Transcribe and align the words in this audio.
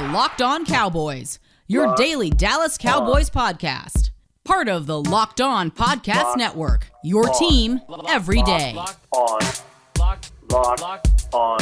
are 0.00 0.12
Locked 0.12 0.40
On 0.40 0.64
Cowboys, 0.64 1.38
your 1.66 1.94
daily 1.94 2.30
Dallas 2.30 2.78
Cowboys 2.78 3.28
podcast. 3.28 4.10
Part 4.44 4.66
of 4.68 4.86
the 4.86 4.98
Locked 4.98 5.42
On 5.42 5.70
Podcast 5.70 6.38
Network, 6.38 6.90
your 7.04 7.28
team 7.34 7.82
every 8.08 8.40
day. 8.42 8.74
on. 9.12 9.40
Lock, 9.98 10.24
lock, 10.50 11.04
on. 11.32 11.58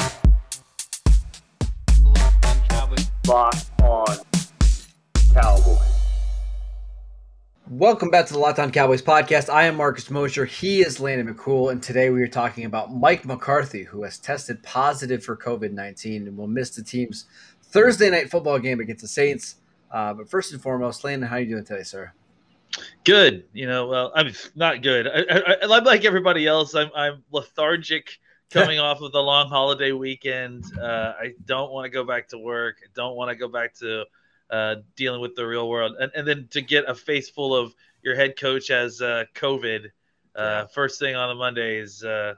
Lock 3.27 3.57
on 3.83 4.19
Cowboys. 5.35 5.89
Welcome 7.71 8.09
back 8.09 8.25
to 8.27 8.33
the 8.33 8.39
Locked 8.39 8.61
On 8.61 8.71
Cowboys 8.71 9.03
podcast. 9.03 9.53
I 9.53 9.65
am 9.65 9.77
Marcus 9.77 10.11
Mosher. 10.11 10.47
He 10.47 10.81
is 10.81 11.01
Landon 11.01 11.35
McCool, 11.35 11.71
and 11.71 11.83
today 11.83 12.09
we 12.09 12.23
are 12.23 12.29
talking 12.29 12.65
about 12.65 12.95
Mike 12.95 13.27
McCarthy, 13.27 13.83
who 13.83 14.05
has 14.05 14.17
tested 14.17 14.63
positive 14.63 15.23
for 15.23 15.37
COVID 15.37 15.73
19 15.73 16.29
and 16.29 16.37
will 16.37 16.47
miss 16.47 16.71
the 16.71 16.83
team's 16.83 17.27
Thursday 17.69 18.11
night 18.11 18.31
football 18.31 18.59
game 18.59 18.81
against 18.81 19.03
the 19.03 19.09
Saints. 19.09 19.57
Uh, 19.91 20.15
but 20.15 20.29
first 20.29 20.53
and 20.53 20.61
foremost, 20.61 21.05
Landon, 21.05 21.29
how 21.29 21.37
are 21.37 21.41
you 21.41 21.47
doing 21.47 21.65
today, 21.65 21.83
sir? 21.83 22.13
Good, 23.05 23.45
you 23.53 23.67
know. 23.67 23.87
Well, 23.87 24.13
I'm 24.15 24.33
not 24.55 24.83
good. 24.83 25.09
I, 25.09 25.25
I, 25.31 25.57
I'm 25.63 25.85
like 25.85 26.05
everybody 26.05 26.47
else. 26.47 26.75
I'm 26.75 26.91
I'm 26.95 27.25
lethargic 27.33 28.19
coming 28.51 28.79
off 28.79 29.01
of 29.01 29.13
the 29.13 29.23
long 29.23 29.49
holiday 29.49 29.93
weekend. 29.93 30.65
Uh, 30.79 31.15
I 31.19 31.35
don't 31.47 31.73
want 31.73 31.87
to 31.87 31.91
go 31.91 32.05
back 32.05 32.29
to 32.29 32.39
work. 32.39 32.77
I 32.85 32.89
don't 32.95 33.17
want 33.17 33.31
to 33.31 33.37
go 33.37 33.49
back 33.49 33.75
to 33.77 34.05
uh, 34.51 34.77
dealing 34.97 35.21
with 35.21 35.35
the 35.35 35.47
real 35.47 35.69
world, 35.69 35.97
and 35.99 36.13
and 36.15 36.27
then 36.27 36.49
to 36.51 36.61
get 36.61 36.85
a 36.89 36.95
face 36.95 37.31
full 37.31 37.57
of 37.57 37.75
your 38.03 38.15
head 38.15 38.39
coach 38.39 38.71
as 38.71 39.01
uh, 39.01 39.25
COVID 39.35 39.87
uh, 40.37 40.67
first 40.67 41.01
thing 41.01 41.17
on 41.17 41.31
a 41.31 41.35
Monday 41.35 41.79
is 41.79 42.05
uh, 42.05 42.35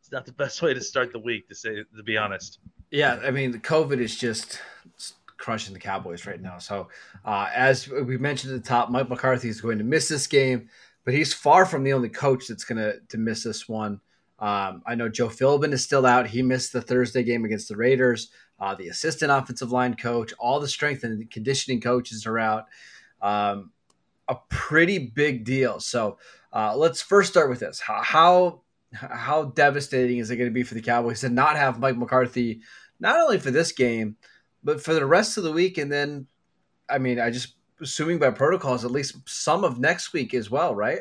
it's 0.00 0.12
not 0.12 0.26
the 0.26 0.32
best 0.44 0.60
way 0.62 0.74
to 0.74 0.80
start 0.80 1.12
the 1.12 1.18
week. 1.18 1.48
To 1.48 1.54
say 1.54 1.76
to 1.96 2.02
be 2.02 2.16
honest. 2.16 2.58
Yeah, 2.90 3.20
I 3.22 3.30
mean, 3.30 3.50
the 3.50 3.58
COVID 3.58 3.98
is 3.98 4.16
just 4.16 4.62
crushing 5.36 5.74
the 5.74 5.80
Cowboys 5.80 6.26
right 6.26 6.40
now. 6.40 6.58
So, 6.58 6.88
uh, 7.24 7.48
as 7.54 7.88
we 7.88 8.16
mentioned 8.16 8.54
at 8.54 8.62
the 8.62 8.68
top, 8.68 8.90
Mike 8.90 9.08
McCarthy 9.08 9.48
is 9.48 9.60
going 9.60 9.78
to 9.78 9.84
miss 9.84 10.08
this 10.08 10.26
game, 10.26 10.68
but 11.04 11.14
he's 11.14 11.34
far 11.34 11.66
from 11.66 11.84
the 11.84 11.92
only 11.92 12.08
coach 12.08 12.48
that's 12.48 12.64
going 12.64 12.78
to 12.78 13.00
to 13.08 13.18
miss 13.18 13.44
this 13.44 13.68
one. 13.68 14.00
Um, 14.38 14.82
I 14.86 14.94
know 14.94 15.08
Joe 15.08 15.28
Philbin 15.28 15.72
is 15.72 15.84
still 15.84 16.06
out. 16.06 16.28
He 16.28 16.42
missed 16.42 16.72
the 16.72 16.80
Thursday 16.80 17.22
game 17.22 17.44
against 17.44 17.68
the 17.68 17.76
Raiders. 17.76 18.30
Uh, 18.60 18.74
the 18.74 18.88
assistant 18.88 19.30
offensive 19.30 19.72
line 19.72 19.94
coach, 19.94 20.32
all 20.38 20.60
the 20.60 20.68
strength 20.68 21.04
and 21.04 21.30
conditioning 21.30 21.80
coaches 21.80 22.26
are 22.26 22.38
out. 22.38 22.66
Um, 23.20 23.72
a 24.28 24.36
pretty 24.48 24.98
big 24.98 25.44
deal. 25.44 25.80
So 25.80 26.18
uh, 26.52 26.76
let's 26.76 27.02
first 27.02 27.30
start 27.30 27.50
with 27.50 27.60
this: 27.60 27.80
how, 27.80 28.02
how 28.02 28.60
how 28.92 29.44
devastating 29.44 30.18
is 30.18 30.30
it 30.30 30.36
going 30.36 30.50
to 30.50 30.54
be 30.54 30.62
for 30.62 30.74
the 30.74 30.82
Cowboys 30.82 31.20
to 31.20 31.28
not 31.28 31.56
have 31.56 31.78
Mike 31.78 31.96
McCarthy, 31.96 32.60
not 33.00 33.20
only 33.20 33.38
for 33.38 33.50
this 33.50 33.72
game, 33.72 34.16
but 34.64 34.82
for 34.82 34.94
the 34.94 35.04
rest 35.04 35.36
of 35.36 35.44
the 35.44 35.52
week? 35.52 35.78
And 35.78 35.92
then, 35.92 36.26
I 36.88 36.98
mean, 36.98 37.20
I 37.20 37.30
just 37.30 37.54
assuming 37.80 38.18
by 38.18 38.30
protocols, 38.30 38.84
at 38.84 38.90
least 38.90 39.16
some 39.28 39.64
of 39.64 39.78
next 39.78 40.12
week 40.12 40.34
as 40.34 40.50
well, 40.50 40.74
right? 40.74 41.00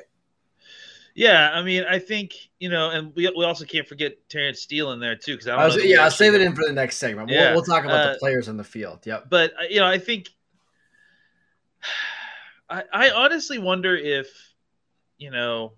Yeah, 1.16 1.50
I 1.52 1.64
mean, 1.64 1.84
I 1.90 1.98
think 1.98 2.36
you 2.60 2.70
know, 2.70 2.92
and 2.92 3.12
we, 3.16 3.28
we 3.36 3.44
also 3.44 3.66
can't 3.66 3.88
forget 3.88 4.18
Terence 4.30 4.62
Steele 4.62 4.92
in 4.92 5.00
there 5.00 5.16
too, 5.16 5.34
because 5.34 5.48
I 5.48 5.56
I 5.56 5.66
was, 5.66 5.84
yeah, 5.84 6.04
I'll 6.04 6.12
save 6.12 6.36
it 6.36 6.42
in 6.42 6.54
for 6.54 6.64
the 6.68 6.74
next 6.74 6.98
segment. 6.98 7.30
Yeah, 7.30 7.46
We'll, 7.46 7.56
we'll 7.56 7.64
talk 7.64 7.86
about 7.86 8.06
uh, 8.06 8.14
the 8.14 8.20
players 8.20 8.48
on 8.48 8.56
the 8.56 8.64
field. 8.64 9.00
Yep. 9.04 9.28
but 9.30 9.52
uh, 9.54 9.64
you 9.68 9.80
know, 9.80 9.88
I 9.88 9.98
think 9.98 10.30
I, 12.70 12.84
I 12.94 13.10
honestly 13.10 13.58
wonder 13.58 13.96
if 13.96 14.28
you 15.18 15.32
know 15.32 15.74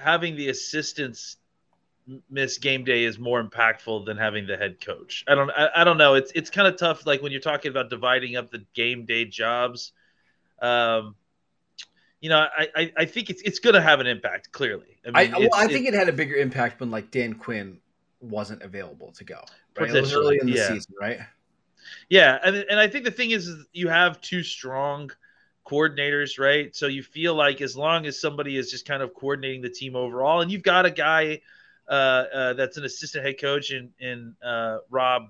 having 0.00 0.36
the 0.36 0.48
assistants 0.48 1.36
miss 2.28 2.58
game 2.58 2.84
day 2.84 3.04
is 3.04 3.18
more 3.18 3.42
impactful 3.42 4.06
than 4.06 4.16
having 4.16 4.46
the 4.46 4.56
head 4.56 4.84
coach. 4.84 5.24
I 5.28 5.34
don't 5.34 5.50
I, 5.50 5.68
I 5.76 5.84
don't 5.84 5.98
know. 5.98 6.14
It's 6.14 6.32
it's 6.34 6.50
kind 6.50 6.66
of 6.66 6.76
tough 6.76 7.06
like 7.06 7.22
when 7.22 7.32
you're 7.32 7.40
talking 7.40 7.70
about 7.70 7.90
dividing 7.90 8.36
up 8.36 8.50
the 8.50 8.64
game 8.74 9.04
day 9.04 9.24
jobs. 9.24 9.92
Um 10.60 11.14
you 12.20 12.28
know, 12.28 12.38
I, 12.38 12.68
I, 12.76 12.92
I 12.98 13.04
think 13.06 13.30
it's 13.30 13.40
it's 13.42 13.60
going 13.60 13.74
to 13.74 13.80
have 13.80 13.98
an 14.00 14.06
impact. 14.06 14.52
Clearly, 14.52 14.98
I, 15.14 15.24
mean, 15.24 15.32
well, 15.32 15.48
I 15.54 15.66
think 15.66 15.86
it 15.86 15.94
had 15.94 16.08
a 16.08 16.12
bigger 16.12 16.34
impact 16.34 16.80
when 16.80 16.90
like 16.90 17.10
Dan 17.10 17.32
Quinn 17.32 17.78
wasn't 18.20 18.60
available 18.62 19.10
to 19.12 19.24
go. 19.24 19.42
Right? 19.78 19.88
It 19.88 20.00
was 20.00 20.12
early 20.12 20.38
in 20.38 20.46
the 20.46 20.52
yeah. 20.52 20.68
season, 20.68 20.94
right? 21.00 21.20
Yeah, 22.10 22.38
and 22.44 22.56
and 22.56 22.78
I 22.78 22.88
think 22.88 23.06
the 23.06 23.10
thing 23.10 23.30
is, 23.30 23.48
is 23.48 23.64
you 23.72 23.88
have 23.88 24.20
two 24.20 24.42
strong 24.42 25.10
coordinators, 25.70 26.38
right? 26.38 26.74
So 26.74 26.86
you 26.86 27.02
feel 27.02 27.34
like 27.34 27.60
as 27.60 27.76
long 27.76 28.06
as 28.06 28.20
somebody 28.20 28.56
is 28.56 28.70
just 28.70 28.86
kind 28.86 29.02
of 29.02 29.14
coordinating 29.14 29.62
the 29.62 29.70
team 29.70 29.94
overall, 29.96 30.40
and 30.40 30.50
you've 30.50 30.62
got 30.62 30.86
a 30.86 30.90
guy 30.90 31.40
uh, 31.88 31.92
uh, 31.92 32.52
that's 32.54 32.76
an 32.76 32.84
assistant 32.84 33.24
head 33.24 33.40
coach 33.40 33.70
in 33.70 33.90
in 33.98 34.34
uh, 34.44 34.78
Rob. 34.90 35.28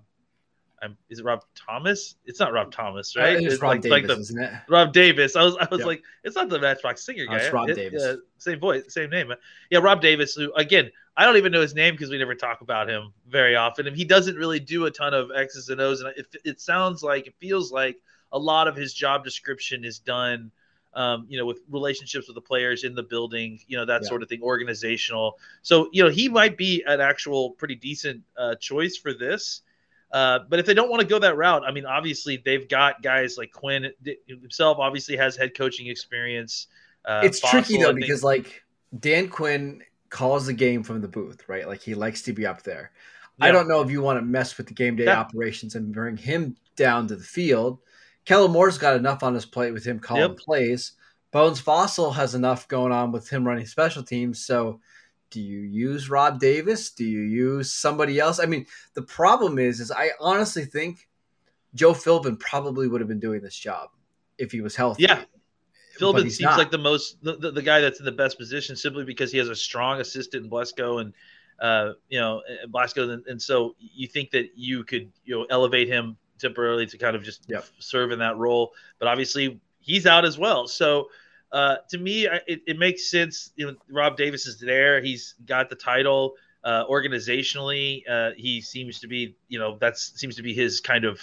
I'm, 0.82 0.96
is 1.10 1.18
it 1.18 1.26
Rob 1.26 1.44
Thomas? 1.54 2.16
It's 2.24 2.40
not 2.40 2.54
Rob 2.54 2.72
Thomas, 2.72 3.14
right? 3.14 3.36
Uh, 3.36 3.40
It's, 3.40 3.54
It's 3.54 3.62
Rob 3.62 3.72
like, 3.72 3.82
Davis, 3.82 3.92
like 3.92 4.06
the 4.06 4.16
isn't 4.22 4.42
it? 4.42 4.52
Rob 4.66 4.92
Davis. 4.94 5.36
I 5.36 5.42
was 5.44 5.54
I 5.60 5.68
was 5.70 5.84
like, 5.84 6.02
it's 6.24 6.36
not 6.36 6.48
the 6.48 6.58
Matchbox 6.58 7.04
Singer 7.04 7.26
Oh, 7.28 7.32
guy. 7.32 7.38
it's 7.38 7.52
Rob 7.52 7.68
It- 7.68 7.74
Davis. 7.74 8.02
uh, 8.02 8.16
same 8.38 8.58
voice, 8.60 8.84
same 8.88 9.10
name. 9.10 9.30
Yeah, 9.70 9.80
Rob 9.80 10.00
Davis. 10.00 10.34
Who 10.34 10.52
again, 10.54 10.90
I 11.18 11.26
don't 11.26 11.36
even 11.36 11.52
know 11.52 11.60
his 11.60 11.74
name 11.74 11.92
because 11.94 12.08
we 12.08 12.16
never 12.16 12.34
talk 12.34 12.62
about 12.62 12.88
him 12.88 13.12
very 13.28 13.56
often, 13.56 13.86
and 13.86 13.94
he 13.94 14.04
doesn't 14.04 14.36
really 14.36 14.58
do 14.58 14.86
a 14.86 14.90
ton 14.90 15.12
of 15.12 15.30
X's 15.36 15.68
and 15.68 15.80
O's. 15.82 16.00
And 16.00 16.14
it, 16.16 16.26
it 16.44 16.60
sounds 16.62 17.02
like 17.02 17.26
it 17.26 17.34
feels 17.38 17.70
like 17.70 17.98
a 18.32 18.38
lot 18.38 18.68
of 18.68 18.76
his 18.76 18.94
job 18.94 19.24
description 19.24 19.84
is 19.84 19.98
done. 19.98 20.50
Um, 20.92 21.26
you 21.28 21.38
know, 21.38 21.46
with 21.46 21.60
relationships 21.70 22.26
with 22.26 22.34
the 22.34 22.40
players 22.40 22.82
in 22.82 22.96
the 22.96 23.02
building, 23.04 23.60
you 23.68 23.76
know, 23.76 23.84
that 23.84 24.02
Yeah. 24.02 24.08
sort 24.08 24.22
of 24.24 24.28
thing, 24.28 24.42
organizational. 24.42 25.38
So, 25.62 25.88
you 25.92 26.02
know, 26.02 26.10
he 26.10 26.28
might 26.28 26.56
be 26.56 26.82
an 26.84 27.00
actual 27.00 27.50
pretty 27.52 27.76
decent 27.76 28.22
uh, 28.36 28.56
choice 28.56 28.96
for 28.96 29.14
this. 29.14 29.62
Uh, 30.10 30.40
but 30.48 30.58
if 30.58 30.66
they 30.66 30.74
don't 30.74 30.90
want 30.90 31.00
to 31.00 31.06
go 31.06 31.20
that 31.20 31.36
route, 31.36 31.62
I 31.64 31.70
mean, 31.70 31.86
obviously 31.86 32.42
they've 32.44 32.68
got 32.68 33.02
guys 33.02 33.38
like 33.38 33.52
Quinn 33.52 33.92
himself. 34.26 34.78
Obviously 34.80 35.16
has 35.16 35.36
head 35.36 35.54
coaching 35.56 35.86
experience. 35.86 36.66
Uh, 37.04 37.26
it's 37.26 37.40
tricky 37.40 37.74
Fassel, 37.74 37.84
I 37.84 37.86
though 37.86 37.92
because 37.92 38.24
like 38.24 38.62
Dan 38.98 39.28
Quinn 39.28 39.82
calls 40.08 40.46
the 40.46 40.52
game 40.52 40.82
from 40.82 41.00
the 41.00 41.08
booth, 41.08 41.48
right? 41.48 41.68
Like 41.68 41.82
he 41.82 41.94
likes 41.94 42.22
to 42.22 42.32
be 42.32 42.46
up 42.46 42.62
there. 42.62 42.90
I 43.40 43.52
don't 43.52 43.68
know 43.68 43.80
if 43.80 43.90
you 43.90 44.02
want 44.02 44.18
to 44.18 44.22
mess 44.24 44.58
with 44.58 44.66
the 44.66 44.74
game 44.74 44.96
day 44.96 45.06
Yeah. 45.06 45.20
operations 45.20 45.74
and 45.76 45.92
bring 45.94 46.16
him 46.16 46.56
down 46.76 47.06
to 47.08 47.16
the 47.16 47.24
field. 47.24 47.78
Kellen 48.30 48.52
Moore's 48.52 48.78
got 48.78 48.94
enough 48.94 49.24
on 49.24 49.34
his 49.34 49.44
plate 49.44 49.72
with 49.72 49.84
him 49.84 49.98
calling 49.98 50.22
Yep. 50.22 50.38
plays. 50.38 50.92
Bones 51.32 51.60
Fassel 51.60 52.14
has 52.14 52.36
enough 52.36 52.68
going 52.68 52.92
on 52.92 53.10
with 53.10 53.28
him 53.28 53.44
running 53.44 53.66
special 53.66 54.04
teams. 54.04 54.46
So 54.46 54.80
do 55.30 55.40
you 55.40 55.62
use 55.62 56.08
Rob 56.08 56.38
Davis? 56.38 56.92
Do 56.92 57.04
you 57.04 57.22
use 57.22 57.72
somebody 57.72 58.20
else? 58.20 58.38
I 58.38 58.46
mean, 58.46 58.66
the 58.94 59.02
problem 59.02 59.58
is, 59.58 59.80
is 59.80 59.90
I 59.90 60.10
honestly 60.20 60.64
think 60.64 61.08
Joe 61.74 61.92
Philbin 61.92 62.38
probably 62.38 62.86
would 62.86 63.00
have 63.00 63.08
been 63.08 63.18
doing 63.18 63.40
this 63.40 63.56
job 63.56 63.88
if 64.38 64.52
he 64.52 64.60
was 64.60 64.76
healthy. 64.76 65.02
Yeah. 65.02 65.24
Philbin 65.98 66.30
seems 66.30 66.42
not. 66.42 66.58
like 66.58 66.70
the 66.70 66.78
most 66.78 67.20
the, 67.24 67.36
the, 67.36 67.50
the 67.50 67.62
guy 67.62 67.80
that's 67.80 67.98
in 67.98 68.04
the 68.04 68.12
best 68.12 68.38
position 68.38 68.76
simply 68.76 69.02
because 69.02 69.32
he 69.32 69.38
has 69.38 69.48
a 69.48 69.56
strong 69.56 70.00
assistant 70.00 70.44
in 70.44 70.50
Blasko 70.52 71.00
and 71.00 71.12
uh, 71.58 71.94
you 72.08 72.20
know 72.20 72.42
Blasko 72.68 73.10
and, 73.10 73.26
and 73.26 73.42
so 73.42 73.74
you 73.80 74.06
think 74.06 74.30
that 74.30 74.50
you 74.54 74.84
could 74.84 75.10
you 75.24 75.36
know 75.36 75.46
elevate 75.50 75.88
him 75.88 76.16
temporarily 76.40 76.86
to 76.86 76.98
kind 76.98 77.14
of 77.16 77.22
just 77.22 77.44
Yep. 77.48 77.64
serve 77.78 78.12
in 78.12 78.18
that 78.20 78.36
role, 78.36 78.72
but 78.98 79.08
obviously 79.08 79.60
he's 79.80 80.06
out 80.06 80.24
as 80.24 80.38
well. 80.38 80.66
So 80.66 81.08
uh, 81.52 81.76
to 81.90 81.98
me, 81.98 82.28
I, 82.28 82.40
it, 82.46 82.60
it 82.66 82.78
makes 82.78 83.10
sense. 83.10 83.52
You 83.56 83.66
know, 83.68 83.76
Rob 83.90 84.16
Davis 84.16 84.46
is 84.46 84.58
there. 84.60 85.00
He's 85.00 85.34
got 85.46 85.68
the 85.68 85.76
title. 85.76 86.34
Uh, 86.62 86.84
organizationally, 86.86 88.02
uh, 88.08 88.30
he 88.36 88.60
seems 88.60 89.00
to 89.00 89.08
be 89.08 89.34
you 89.48 89.58
know 89.58 89.78
that's 89.80 90.12
seems 90.20 90.36
to 90.36 90.42
be 90.42 90.52
his 90.54 90.80
kind 90.80 91.04
of 91.04 91.18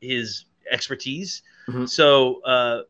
his 0.00 0.44
expertise. 0.70 1.42
Mhm. 1.68 1.88
So 1.88 2.40
uh, 2.42 2.82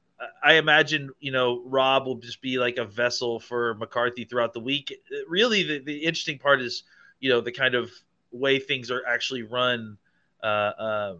I 0.44 0.54
imagine 0.54 1.10
you 1.20 1.32
know 1.32 1.62
Rob 1.64 2.06
will 2.06 2.16
just 2.16 2.42
be 2.42 2.58
like 2.58 2.76
a 2.76 2.84
vessel 2.84 3.40
for 3.40 3.74
McCarthy 3.74 4.24
throughout 4.24 4.52
the 4.52 4.60
week. 4.60 4.92
Really, 5.26 5.62
the, 5.62 5.78
the 5.80 5.98
interesting 6.04 6.38
part 6.38 6.60
is 6.60 6.82
you 7.18 7.30
know 7.30 7.40
the 7.40 7.52
kind 7.52 7.74
of 7.74 7.90
way 8.30 8.58
things 8.58 8.90
are 8.90 9.02
actually 9.06 9.42
run. 9.42 9.96
Uh, 10.42 10.46
uh, 10.46 11.14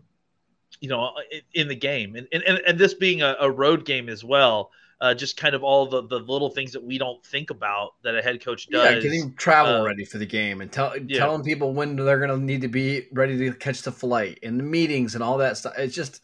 you 0.81 0.88
know, 0.88 1.12
in, 1.31 1.40
in 1.55 1.69
the 1.69 1.75
game, 1.75 2.17
and, 2.17 2.28
and 2.32 2.43
and 2.44 2.78
this 2.78 2.94
being 2.94 3.22
a, 3.22 3.37
a 3.40 3.50
road 3.50 3.84
game 3.84 4.08
as 4.08 4.25
well, 4.25 4.70
uh, 5.00 5.14
just 5.14 5.37
kind 5.37 5.55
of 5.55 5.62
all 5.64 5.87
the, 5.87 6.02
the 6.02 6.19
little 6.19 6.50
things 6.50 6.72
that 6.72 6.82
we 6.82 6.99
don't 6.99 7.25
think 7.25 7.50
about 7.50 7.94
that 8.02 8.14
a 8.14 8.22
head 8.22 8.44
coach 8.44 8.69
does. 8.69 8.96
Yeah, 8.96 9.00
getting 9.00 9.34
travel 9.34 9.82
uh, 9.82 9.84
ready 9.84 10.05
for 10.05 10.19
the 10.19 10.26
game 10.26 10.61
and 10.61 10.70
tell, 10.70 10.96
yeah. 10.99 11.19
telling 11.19 11.43
people 11.43 11.72
when 11.72 11.96
they're 11.96 12.19
going 12.19 12.31
to 12.31 12.44
need 12.44 12.61
to 12.61 12.69
be 12.69 13.06
ready 13.12 13.38
to 13.38 13.52
catch 13.55 13.82
the 13.82 13.93
flight 13.93 14.38
and 14.43 14.58
the 14.58 14.64
meetings 14.64 15.14
and 15.14 15.25
all 15.25 15.38
that 15.38 15.56
stuff. 15.56 15.72
It's 15.78 15.94
just 15.94 16.22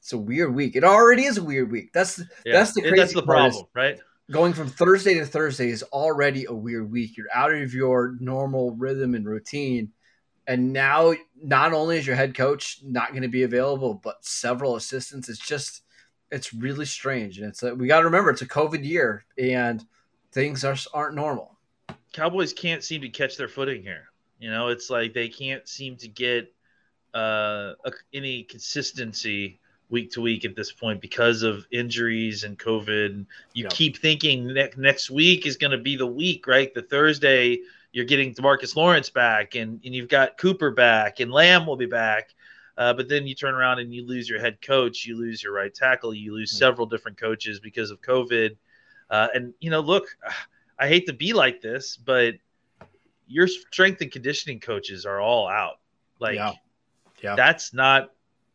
it's 0.00 0.12
a 0.12 0.18
weird 0.18 0.54
week. 0.54 0.74
It 0.74 0.82
already 0.82 1.24
is 1.24 1.38
a 1.38 1.42
weird 1.42 1.70
week. 1.70 1.92
That's 1.92 2.18
Yeah, 2.44 2.52
that's 2.52 2.74
the 2.74 2.82
crazy 2.82 2.96
that's 2.96 3.14
the 3.14 3.22
problem, 3.22 3.66
right? 3.74 3.98
Going 4.30 4.52
from 4.54 4.68
Thursday 4.68 5.14
to 5.14 5.26
Thursday 5.26 5.70
is 5.70 5.82
already 5.84 6.46
a 6.46 6.52
weird 6.52 6.90
week. 6.90 7.16
You're 7.16 7.26
out 7.34 7.52
of 7.52 7.74
your 7.74 8.16
normal 8.20 8.72
rhythm 8.72 9.14
and 9.14 9.26
routine. 9.26 9.92
And 10.50 10.72
now 10.72 11.14
not 11.40 11.72
only 11.72 11.96
is 11.96 12.08
your 12.08 12.16
head 12.16 12.34
coach 12.34 12.80
not 12.82 13.10
going 13.10 13.22
to 13.22 13.28
be 13.28 13.44
available, 13.44 13.94
but 13.94 14.24
several 14.24 14.74
assistants. 14.74 15.28
It's 15.28 15.38
just 15.38 15.82
it's 16.32 16.52
really 16.52 16.86
strange. 16.86 17.38
And 17.38 17.46
it's 17.46 17.62
we 17.62 17.86
got 17.86 18.00
to 18.00 18.06
remember 18.06 18.30
it's 18.30 18.42
a 18.42 18.48
COVID 18.48 18.84
year 18.84 19.24
and 19.38 19.84
things 20.32 20.64
are 20.64 20.74
aren't 20.92 21.14
normal. 21.14 21.56
Cowboys 22.12 22.52
can't 22.52 22.82
seem 22.82 23.00
to 23.02 23.08
catch 23.08 23.36
their 23.36 23.46
footing 23.46 23.80
here. 23.84 24.08
You 24.40 24.50
know, 24.50 24.68
it's 24.70 24.90
like 24.90 25.14
they 25.14 25.28
can't 25.28 25.68
seem 25.68 25.96
to 25.98 26.08
get 26.08 26.52
uh, 27.14 27.74
a, 27.84 27.92
any 28.12 28.42
consistency 28.42 29.60
week 29.88 30.10
to 30.12 30.20
week 30.20 30.44
at 30.44 30.56
this 30.56 30.72
point 30.72 31.00
because 31.00 31.44
of 31.44 31.64
injuries 31.70 32.42
and 32.42 32.58
COVID. 32.58 33.24
You 33.52 33.64
Yep. 33.64 33.72
keep 33.72 33.98
thinking 33.98 34.48
ne- 34.48 34.72
next 34.76 35.10
week 35.10 35.46
is 35.46 35.56
going 35.56 35.70
to 35.70 35.78
be 35.78 35.94
the 35.94 36.06
week, 36.06 36.48
right? 36.48 36.74
The 36.74 36.82
Thursday 36.82 37.60
you're 37.92 38.04
getting 38.04 38.34
Demarcus 38.34 38.76
Lawrence 38.76 39.10
back, 39.10 39.54
and, 39.54 39.80
and 39.84 39.94
you've 39.94 40.08
got 40.08 40.38
Cooper 40.38 40.70
back, 40.70 41.20
and 41.20 41.30
Lamb 41.32 41.66
will 41.66 41.76
be 41.76 41.86
back. 41.86 42.34
Uh, 42.78 42.94
but 42.94 43.08
then 43.08 43.26
you 43.26 43.34
turn 43.34 43.54
around 43.54 43.78
and 43.78 43.92
you 43.92 44.06
lose 44.06 44.28
your 44.28 44.40
head 44.40 44.60
coach, 44.62 45.04
you 45.04 45.16
lose 45.18 45.42
your 45.42 45.52
right 45.52 45.74
tackle, 45.74 46.14
you 46.14 46.32
lose 46.32 46.50
Hmm. 46.52 46.58
several 46.58 46.86
different 46.86 47.18
coaches 47.18 47.60
because 47.60 47.90
of 47.90 48.00
COVID. 48.00 48.56
Uh, 49.10 49.28
and 49.34 49.52
you 49.60 49.70
know, 49.70 49.80
look, 49.80 50.06
I 50.78 50.88
hate 50.88 51.06
to 51.08 51.12
be 51.12 51.32
like 51.32 51.60
this, 51.60 51.96
but 51.96 52.34
your 53.26 53.46
strength 53.48 54.00
and 54.00 54.10
conditioning 54.10 54.60
coaches 54.60 55.04
are 55.04 55.20
all 55.20 55.46
out. 55.48 55.78
Like 56.20 56.36
Yeah. 56.36 56.52
Yeah. 57.22 57.34
that's 57.34 57.74
not 57.74 58.12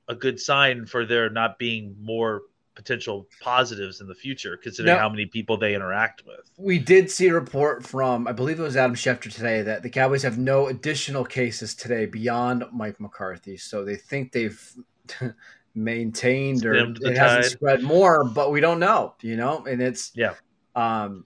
a 0.07 0.15
good 0.15 0.39
sign 0.39 0.85
for 0.85 1.05
there 1.05 1.29
not 1.29 1.59
being 1.59 1.95
more 2.01 2.41
potential 2.75 3.27
positives 3.41 4.01
in 4.01 4.07
the 4.07 4.13
future, 4.15 4.57
considering 4.57 4.95
No. 4.95 4.99
how 4.99 5.09
many 5.09 5.25
people 5.25 5.57
they 5.57 5.73
interact 5.73 6.25
with. 6.25 6.51
We 6.57 6.77
did 6.77 7.09
see 7.09 7.27
a 7.27 7.33
report 7.33 7.85
from, 7.85 8.27
I 8.27 8.31
believe 8.33 8.59
it 8.59 8.63
was 8.63 8.75
Adam 8.77 8.95
Schefter 8.95 9.33
today, 9.33 9.61
that 9.61 9.81
the 9.81 9.89
Cowboys 9.89 10.23
have 10.23 10.37
no 10.37 10.67
additional 10.67 11.23
cases 11.25 11.73
today 11.73 12.05
beyond 12.05 12.65
Mike 12.73 12.99
McCarthy. 12.99 13.57
So 13.57 13.83
they 13.85 13.95
think 13.95 14.31
they've 14.31 14.73
maintained 15.75 16.65
or 16.65 16.75
Stemmed 16.75 16.99
it 17.03 17.17
hasn't 17.17 17.45
spread 17.45 17.81
more, 17.83 18.23
but 18.23 18.51
we 18.51 18.59
don't 18.61 18.79
know, 18.79 19.15
you 19.21 19.35
know? 19.37 19.65
And 19.65 19.81
it's, 19.81 20.11
Yeah. 20.15 20.33
um, 20.75 21.25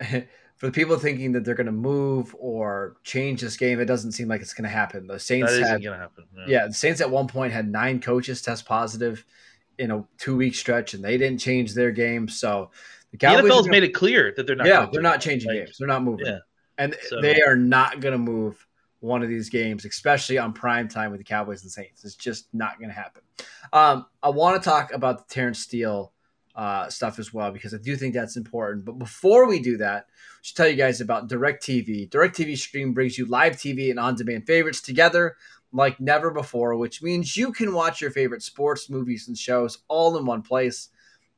for 0.56 0.66
the 0.66 0.72
people 0.72 0.96
thinking 0.98 1.32
that 1.32 1.44
they're 1.44 1.54
going 1.56 1.66
to 1.66 1.72
move 1.72 2.34
or 2.38 2.96
change 3.04 3.40
this 3.40 3.56
game, 3.56 3.80
it 3.80 3.86
doesn't 3.86 4.12
seem 4.12 4.28
like 4.28 4.40
it's 4.40 4.54
going 4.54 4.62
to 4.64 4.70
happen. 4.70 5.06
The 5.06 5.18
Saints 5.18 5.52
isn't 5.52 5.64
had 5.66 5.82
going 5.82 5.96
to 5.96 6.02
happen. 6.02 6.24
yeah, 6.46 6.66
the 6.68 6.74
Saints 6.74 7.00
at 7.00 7.10
one 7.10 7.26
point 7.26 7.52
had 7.52 7.68
nine 7.68 8.00
coaches 8.00 8.42
test 8.42 8.64
positive 8.64 9.24
in 9.78 9.90
a 9.90 10.04
two 10.18 10.36
week 10.36 10.54
stretch, 10.54 10.94
and 10.94 11.02
they 11.04 11.18
didn't 11.18 11.38
change 11.38 11.74
their 11.74 11.90
game. 11.90 12.28
So 12.28 12.70
the 13.10 13.18
The 13.18 13.26
Cowboys, 13.26 13.50
NFL's 13.52 13.68
are 13.68 13.70
made 13.70 13.82
it 13.84 13.94
clear 13.94 14.32
that 14.36 14.46
they're 14.46 14.56
not. 14.56 14.66
yeah, 14.66 14.86
they're 14.90 15.02
not 15.02 15.20
changing 15.20 15.48
Like, 15.50 15.66
games. 15.66 15.76
They're 15.78 15.88
not 15.88 16.02
moving, 16.02 16.26
yeah. 16.26 16.38
and 16.78 16.96
So- 17.08 17.20
they 17.20 17.40
are 17.42 17.56
not 17.56 18.00
going 18.00 18.12
to 18.12 18.18
move 18.18 18.66
one 19.00 19.22
of 19.22 19.28
these 19.28 19.48
games, 19.48 19.84
especially 19.84 20.38
on 20.38 20.52
prime 20.52 20.86
time 20.86 21.10
with 21.10 21.18
the 21.18 21.24
Cowboys 21.24 21.62
and 21.62 21.70
Saints. 21.72 22.04
It's 22.04 22.14
just 22.14 22.46
not 22.54 22.78
going 22.78 22.88
to 22.90 22.94
happen. 22.94 23.22
Um, 23.72 24.06
I 24.22 24.28
want 24.30 24.62
to 24.62 24.68
talk 24.68 24.92
about 24.92 25.26
the 25.26 25.34
Terence 25.34 25.58
Steele 25.58 26.12
uh, 26.54 26.88
stuff 26.88 27.18
as 27.18 27.32
well 27.34 27.50
because 27.50 27.74
I 27.74 27.78
do 27.78 27.96
think 27.96 28.14
that's 28.14 28.36
important. 28.36 28.84
But 28.84 28.98
before 29.00 29.48
we 29.48 29.58
do 29.60 29.76
that, 29.78 30.06
I 30.06 30.38
should 30.42 30.56
tell 30.56 30.68
you 30.68 30.76
guys 30.76 31.00
about 31.00 31.28
DirecTV. 31.28 32.10
DirecTV 32.10 32.56
Stream 32.56 32.92
brings 32.92 33.18
you 33.18 33.26
live 33.26 33.54
TV 33.54 33.90
and 33.90 33.98
on-demand 33.98 34.46
favorites 34.46 34.80
together 34.80 35.34
like 35.72 36.00
never 36.00 36.30
before, 36.30 36.76
which 36.76 37.02
means 37.02 37.36
you 37.36 37.52
can 37.52 37.72
watch 37.72 38.00
your 38.00 38.10
favorite 38.10 38.42
sports, 38.42 38.90
movies, 38.90 39.28
and 39.28 39.36
shows 39.36 39.78
all 39.88 40.16
in 40.16 40.26
one 40.26 40.42
place. 40.42 40.90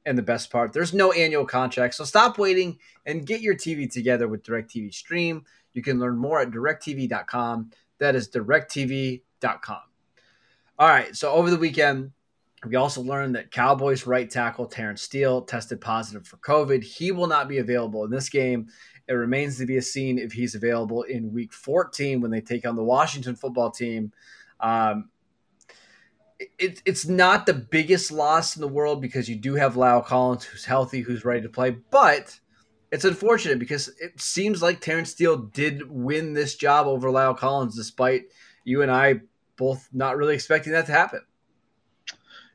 And 0.07 0.19
the 0.19 0.23
best 0.23 0.51
part, 0.51 0.73
there's 0.73 0.93
no 0.93 1.13
annual 1.13 1.47
contract. 1.47 1.95
So 1.95 2.05
stop 2.05 2.37
waiting 2.37 2.79
and 3.07 3.27
get 3.27 3.41
your 3.41 3.55
TV 3.55 3.91
together 3.91 4.29
with 4.29 4.43
DirecTV 4.43 4.93
Stream. 4.93 5.45
You 5.73 5.83
can 5.83 5.99
learn 5.99 6.19
more 6.19 6.41
at 6.41 6.51
directv.com. 6.51 7.71
That 7.99 8.15
is 8.15 8.29
directv.com. 8.29 9.81
All 10.79 10.89
right. 10.89 11.17
So 11.17 11.33
over 11.33 11.51
the 11.51 11.57
weekend, 11.57 12.11
we 12.67 12.77
also 12.77 13.03
learned 13.03 13.37
that 13.37 13.51
Cowboys 13.51 14.07
right 14.07 14.29
tackle 14.29 14.67
Terence 14.67 15.03
Steele 15.03 15.43
tested 15.43 15.81
positive 15.81 16.27
for 16.27 16.37
COVID. 16.39 16.83
He 16.83 17.13
will 17.13 17.27
not 17.27 17.49
be 17.49 17.59
available 17.59 18.05
in 18.05 18.11
this 18.11 18.29
game. 18.29 18.69
It 19.09 19.13
remains 19.13 19.59
to 19.59 19.67
be 19.67 19.81
seen 19.81 20.19
if 20.19 20.33
he's 20.33 20.55
available 20.55 21.03
in 21.03 21.33
week 21.33 21.53
14 21.53 22.21
when 22.21 22.31
they 22.31 22.41
take 22.41 22.67
on 22.67 22.77
the 22.77 22.83
Washington 22.83 23.37
football 23.37 23.71
team. 23.71 24.13
Um, 24.61 25.11
it, 26.59 26.83
it's 26.85 27.07
not 27.07 27.47
the 27.47 27.55
biggest 27.55 28.11
loss 28.11 28.57
in 28.57 28.61
the 28.61 28.69
world 28.69 29.01
because 29.01 29.29
you 29.29 29.37
do 29.37 29.55
have 29.55 29.75
La'el 29.75 30.05
Collins 30.05 30.45
who's 30.45 30.65
healthy, 30.65 31.01
who's 31.01 31.25
ready 31.25 31.43
to 31.43 31.49
play, 31.49 31.71
but 31.71 32.39
it's 32.91 33.05
unfortunate 33.05 33.59
because 33.59 33.89
it 34.01 34.21
seems 34.21 34.63
like 34.63 34.81
Terence 34.81 35.11
Steele 35.11 35.37
did 35.37 35.91
win 35.91 36.33
this 36.33 36.55
job 36.57 36.87
over 36.87 37.09
La'el 37.09 37.37
Collins, 37.37 37.77
despite 37.77 38.27
you 38.65 38.83
and 38.83 38.91
I 38.91 39.21
both 39.57 39.89
not 39.93 40.17
really 40.17 40.35
expecting 40.35 40.73
that 40.73 40.87
to 40.87 40.93
happen. 40.93 41.21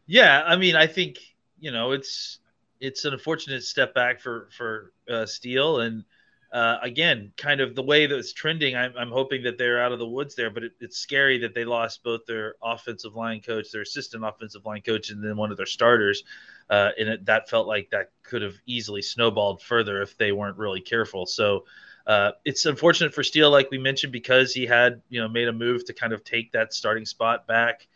Yeah, 0.08 0.44
I 0.46 0.56
mean, 0.56 0.76
I 0.76 0.88
think 0.88 1.20
you 1.60 1.72
know 1.72 1.92
it's 1.92 2.40
it's 2.80 3.06
an 3.06 3.14
unfortunate 3.14 3.64
step 3.64 3.94
back 3.94 4.22
for 4.22 4.50
for 4.56 4.94
uh, 5.10 5.26
Steele, 5.26 5.82
and 5.82 6.04
uh, 6.52 6.78
again, 6.82 7.32
kind 7.38 7.62
of 7.62 7.76
the 7.76 7.84
way 7.84 8.08
that 8.08 8.18
it's 8.18 8.34
trending. 8.34 8.76
I'm, 8.76 8.94
I'm 8.98 9.12
hoping 9.12 9.44
that 9.44 9.58
they're 9.58 9.82
out 9.82 9.92
of 9.92 10.00
the 10.00 10.08
woods 10.08 10.34
there, 10.36 10.50
but 10.50 10.64
it, 10.64 10.72
it's 10.80 10.98
scary 10.98 11.38
that 11.40 11.54
they 11.54 11.64
lost 11.64 12.04
both 12.04 12.26
their 12.26 12.56
offensive 12.64 13.16
line 13.16 13.42
coach, 13.42 13.72
their 13.72 13.84
assistant 13.84 14.26
offensive 14.26 14.66
line 14.66 14.82
coach, 14.82 15.12
and 15.12 15.24
then 15.24 15.38
one 15.38 15.52
of 15.52 15.58
their 15.58 15.68
starters. 15.68 16.24
Uh, 16.70 16.90
and 17.00 17.10
it, 17.10 17.26
that 17.26 17.50
felt 17.50 17.68
like 17.68 17.90
that 17.92 18.12
could 18.24 18.42
have 18.42 18.56
easily 18.66 19.02
snowballed 19.02 19.62
further 19.62 20.02
if 20.02 20.18
they 20.18 20.32
weren't 20.32 20.58
really 20.58 20.82
careful. 20.82 21.26
So. 21.26 21.66
Uh, 22.08 22.32
it's 22.44 22.66
unfortunate 22.66 23.14
for 23.14 23.22
Steele, 23.22 23.52
like 23.52 23.70
we 23.70 23.78
mentioned, 23.78 24.12
because 24.12 24.52
he 24.52 24.66
had 24.66 25.00
you 25.10 25.22
know 25.22 25.28
made 25.28 25.48
a 25.48 25.54
move 25.54 25.86
to 25.86 25.94
kind 25.94 26.12
of 26.12 26.24
take 26.24 26.52
that 26.54 26.74
starting 26.74 27.06
spot 27.06 27.46
back. 27.46 27.88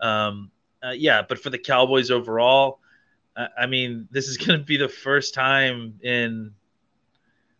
Um, 0.00 0.50
uh, 0.82 0.92
yeah, 0.92 1.20
but 1.28 1.38
for 1.38 1.50
the 1.50 1.58
Cowboys 1.58 2.10
overall, 2.10 2.80
I, 3.36 3.48
I 3.58 3.66
mean, 3.66 4.08
this 4.10 4.28
is 4.28 4.36
going 4.46 4.58
to 4.58 4.64
be 4.64 4.78
the 4.78 4.88
first 4.88 5.34
time 5.34 5.98
in 6.02 6.52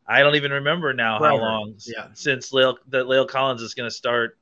I 0.09 0.21
don't 0.21 0.37
even 0.37 0.53
remember 0.53 0.93
now 0.95 1.19
Forever. 1.19 1.37
how 1.37 1.43
long 1.43 1.75
Yeah. 1.87 2.09
since 2.15 2.51
La'el, 2.53 2.77
that 2.89 3.05
La'el 3.07 3.29
Collins 3.29 3.61
is 3.63 3.75
going 3.75 3.89
to 3.89 3.95
start 3.95 4.39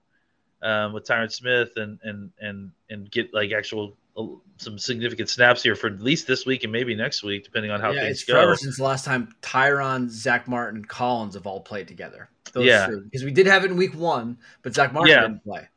um, 0.62 0.92
with 0.92 1.04
Tyron 1.04 1.30
Smith 1.30 1.72
and 1.76 1.98
and 2.02 2.30
and 2.40 2.70
and 2.88 3.10
get 3.10 3.34
like 3.34 3.52
actual 3.52 3.96
uh, 4.16 4.26
some 4.56 4.78
significant 4.78 5.28
snaps 5.28 5.62
here 5.62 5.74
for 5.74 5.88
at 5.88 6.00
least 6.00 6.26
this 6.26 6.46
week 6.46 6.62
and 6.64 6.72
maybe 6.72 6.94
next 6.94 7.22
week, 7.22 7.44
depending 7.44 7.70
on 7.70 7.80
how 7.80 7.90
yeah, 7.90 8.02
things 8.02 8.18
it's 8.18 8.24
go. 8.24 8.34
forever 8.34 8.56
since 8.56 8.76
the 8.78 8.84
last 8.84 9.04
time 9.04 9.34
Tyron, 9.42 10.08
Zack 10.08 10.48
Martin, 10.48 10.84
Collins 10.84 11.34
have 11.34 11.46
all 11.46 11.60
played 11.60 11.88
together. 11.88 12.30
Yeah. 12.54 12.88
because 12.88 13.22
we 13.24 13.32
did 13.32 13.46
have 13.46 13.64
it 13.64 13.70
in 13.70 13.76
week 13.76 13.94
one, 13.94 14.38
but 14.62 14.72
Zack 14.74 14.92
Martin 14.94 15.14
Yeah. 15.14 15.20
didn't 15.22 15.44
play. 15.44 15.68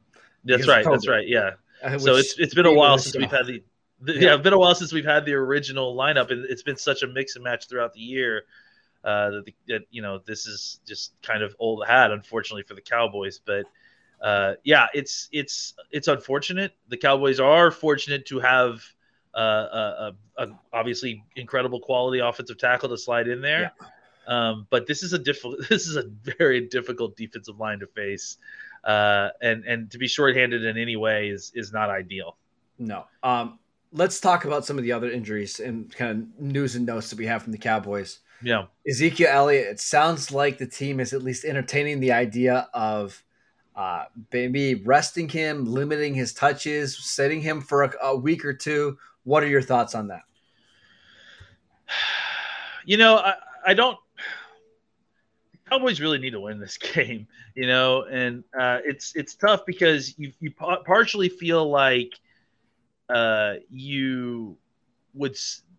That's 0.45 0.68
right. 0.68 0.86
That's 0.86 1.07
right. 1.07 1.27
Yeah. 1.27 1.51
Uh, 1.83 1.97
so 2.00 2.15
it's 2.15 2.38
it's 2.39 2.53
been 2.53 2.65
a 2.65 2.74
while 2.74 2.97
since 2.97 3.18
we've 3.18 3.30
had 3.31 3.47
the, 3.47 3.63
the 4.01 4.13
yeah. 4.13 4.36
it's 4.36 4.44
been 4.44 4.53
a 4.53 4.57
while 4.59 4.75
since 4.75 4.94
we've 4.94 5.06
had 5.06 5.25
the 5.25 5.33
original 5.33 5.95
lineup, 5.95 6.31
and 6.31 6.45
it's 6.45 6.63
been 6.63 6.77
such 6.77 7.03
a 7.03 7.07
mix 7.07 7.36
and 7.36 7.44
match 7.44 7.68
throughout 7.68 7.94
the 7.94 8.00
year 8.00 8.44
uh, 9.04 9.30
that, 9.31 9.46
the, 9.46 9.56
that 9.68 9.81
you 9.92 10.01
know 10.01 10.19
this 10.25 10.46
is 10.46 10.80
just 10.86 11.13
kind 11.22 11.44
of 11.44 11.56
old 11.60 11.86
hat, 11.88 12.12
unfortunately 12.12 12.63
for 12.63 12.74
the 12.74 12.81
Cowboys. 12.81 13.40
But 13.44 13.66
uh, 14.22 14.56
yeah, 14.63 14.88
it's 14.94 15.29
it's 15.32 15.74
it's 15.91 16.08
unfortunate. 16.08 16.74
The 16.89 16.98
Cowboys 16.98 17.39
are 17.39 17.72
fortunate 17.72 18.25
to 18.27 18.39
have 18.39 18.84
uh, 19.34 19.39
a, 19.39 20.15
a, 20.38 20.48
obviously 20.74 21.24
incredible 21.36 21.79
quality 21.79 22.20
offensive 22.20 22.58
tackle 22.58 22.89
to 22.89 22.98
slide 22.98 23.27
in 23.27 23.41
there. 23.41 23.72
Um, 24.27 24.68
but 24.70 24.86
this 24.86 25.01
is 25.03 25.13
a 25.13 25.20
difficult. 25.20 25.60
This 25.70 25.88
is 25.88 25.96
a 25.96 26.03
very 26.38 26.68
difficult 26.68 27.15
defensive 27.15 27.60
line 27.60 27.79
to 27.79 27.88
face, 27.88 28.38
uh, 28.84 29.29
and 29.41 29.63
and 29.65 29.89
to 29.91 29.98
be 29.98 30.08
shorthanded 30.08 30.63
in 30.63 30.77
any 30.77 30.96
way 30.96 31.29
is 31.29 31.51
is 31.56 31.72
not 31.72 31.89
ideal. 31.89 32.38
No. 32.77 33.06
Um, 33.24 33.60
let's 33.91 34.20
talk 34.20 34.46
about 34.46 34.65
some 34.65 34.77
of 34.77 34.84
the 34.84 34.91
other 34.91 35.10
injuries 35.10 35.60
and 35.60 35.94
kind 35.96 36.12
of 36.38 36.41
news 36.41 36.75
and 36.75 36.86
notes 36.86 37.10
that 37.10 37.18
we 37.18 37.25
have 37.25 37.44
from 37.44 37.51
the 37.51 37.58
Cowboys. 37.58 38.20
Yeah, 38.41 38.65
Ezekiel 38.88 39.29
Elliott, 39.29 39.67
it 39.67 39.79
sounds 39.79 40.31
like 40.31 40.58
the 40.58 40.67
team 40.67 41.00
is 41.00 41.13
at 41.13 41.24
least 41.24 41.46
entertaining 41.46 42.00
the 42.00 42.12
idea 42.12 42.69
of 42.74 43.22
uh, 43.75 44.05
maybe 44.31 44.75
resting 44.75 45.29
him, 45.29 45.65
limiting 45.65 46.13
his 46.13 46.34
touches, 46.34 46.98
setting 46.98 47.41
him 47.41 47.62
for 47.62 47.84
a, 47.84 47.93
a 48.01 48.15
week 48.15 48.43
or 48.46 48.53
two. 48.53 48.98
What 49.24 49.43
are 49.43 49.48
your 49.48 49.62
thoughts 49.62 49.96
on 49.96 50.08
that? 50.08 50.22
you 52.86 52.98
know, 52.98 53.17
I, 53.17 53.36
I 53.65 53.74
don't. 53.74 53.98
Cowboys 55.69 56.01
really 56.01 56.17
need 56.17 56.31
to 56.31 56.39
win 56.39 56.60
this 56.60 56.77
game, 56.93 57.27
you 57.55 57.67
know, 57.67 58.03
and 58.03 58.43
uh, 58.60 58.79
it's 58.84 59.15
it's 59.15 59.36
tough 59.36 59.65
because 59.65 60.17
you 60.17 60.31
you 60.39 60.51
partially 60.51 61.29
feel 61.29 61.69
like 61.69 62.13
uh, 63.10 63.55
you 63.69 64.58
would 65.13 65.38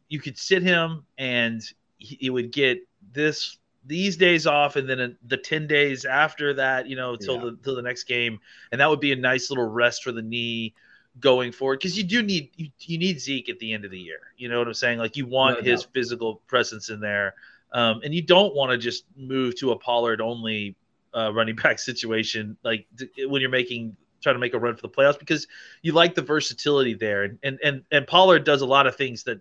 you 0.08 0.20
could 0.20 0.38
sit 0.38 0.62
him 0.62 1.04
and 1.18 1.62
he, 2.00 2.30
would 2.30 2.50
get 2.52 2.86
this 3.12 3.58
these 3.86 4.16
days 4.16 4.46
off 4.46 4.76
and 4.76 4.88
then 4.88 5.16
the 5.26 5.36
10 5.36 5.66
days 5.66 6.04
after 6.04 6.52
that 6.54 6.86
you 6.86 6.96
know 6.96 7.16
till 7.16 7.36
Yeah. 7.36 7.44
the 7.46 7.58
till 7.62 7.74
the 7.76 7.82
next 7.82 8.04
game. 8.04 8.40
And 8.72 8.80
that 8.80 8.90
would 8.90 9.00
be 9.00 9.12
a 9.12 9.16
nice 9.16 9.50
little 9.50 9.66
rest 9.66 10.02
for 10.02 10.12
the 10.12 10.22
knee 10.22 10.74
going 11.18 11.52
forward. 11.52 11.78
Because 11.78 11.96
you 11.96 12.04
do 12.04 12.22
need 12.22 12.50
you, 12.56 12.68
you 12.80 12.98
need 12.98 13.20
Zeke 13.20 13.48
at 13.48 13.58
the 13.58 13.72
end 13.72 13.84
of 13.84 13.90
the 13.90 13.98
year. 13.98 14.18
You 14.36 14.48
know 14.48 14.58
what 14.58 14.66
I'm 14.68 14.74
saying? 14.74 14.98
Like 14.98 15.16
you 15.16 15.26
want 15.26 15.58
No 15.58 15.64
his 15.64 15.82
doubt. 15.82 15.92
physical 15.92 16.36
presence 16.46 16.90
in 16.90 17.00
there. 17.00 17.34
Um, 17.72 18.00
and 18.04 18.12
you 18.14 18.22
don't 18.22 18.54
want 18.54 18.72
to 18.72 18.78
just 18.78 19.04
move 19.16 19.56
to 19.60 19.70
a 19.72 19.78
Pollard 19.78 20.20
only 20.20 20.74
uh, 21.14 21.32
running 21.32 21.56
back 21.62 21.78
situation 21.78 22.56
like 22.64 22.86
th- 22.98 23.10
when 23.28 23.40
you're 23.40 23.50
making 23.50 23.96
trying 24.22 24.34
to 24.34 24.40
make 24.40 24.52
a 24.52 24.58
run 24.58 24.76
for 24.76 24.82
the 24.82 24.88
playoffs 24.88 25.18
because 25.18 25.46
you 25.82 25.92
like 25.92 26.14
the 26.14 26.22
versatility 26.22 26.94
there. 26.94 27.22
And 27.24 27.38
and 27.42 27.58
and, 27.64 27.82
and 27.90 28.06
Pollard 28.06 28.44
does 28.44 28.60
a 28.62 28.66
lot 28.66 28.86
of 28.86 28.96
things 28.96 29.22
that 29.24 29.40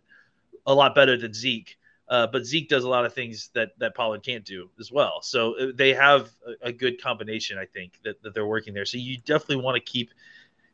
a 0.66 0.74
lot 0.74 0.94
better 0.96 1.18
than 1.18 1.34
Zeke 1.34 1.78
uh, 2.10 2.26
but 2.26 2.44
Zeke 2.46 2.68
does 2.68 2.84
a 2.84 2.90
lot 2.90 3.06
of 3.06 3.14
things 3.14 3.50
that 3.54 3.78
that 3.78 3.96
Pollard 3.96 4.24
can't 4.24 4.44
do 4.44 4.70
as 4.80 4.92
well. 4.92 5.22
So 5.22 5.58
uh, 5.58 5.72
they 5.76 5.94
have 5.94 6.32
a, 6.46 6.70
a 6.70 6.72
good 6.74 7.02
combination, 7.02 7.58
I 7.60 7.66
think, 7.66 7.94
that, 8.04 8.22
that 8.24 8.34
they're 8.34 8.48
working 8.48 8.74
there. 8.74 8.86
So 8.86 8.98
you 8.98 9.18
definitely 9.20 9.58
want 9.58 9.76
to 9.76 9.82
keep 9.82 10.10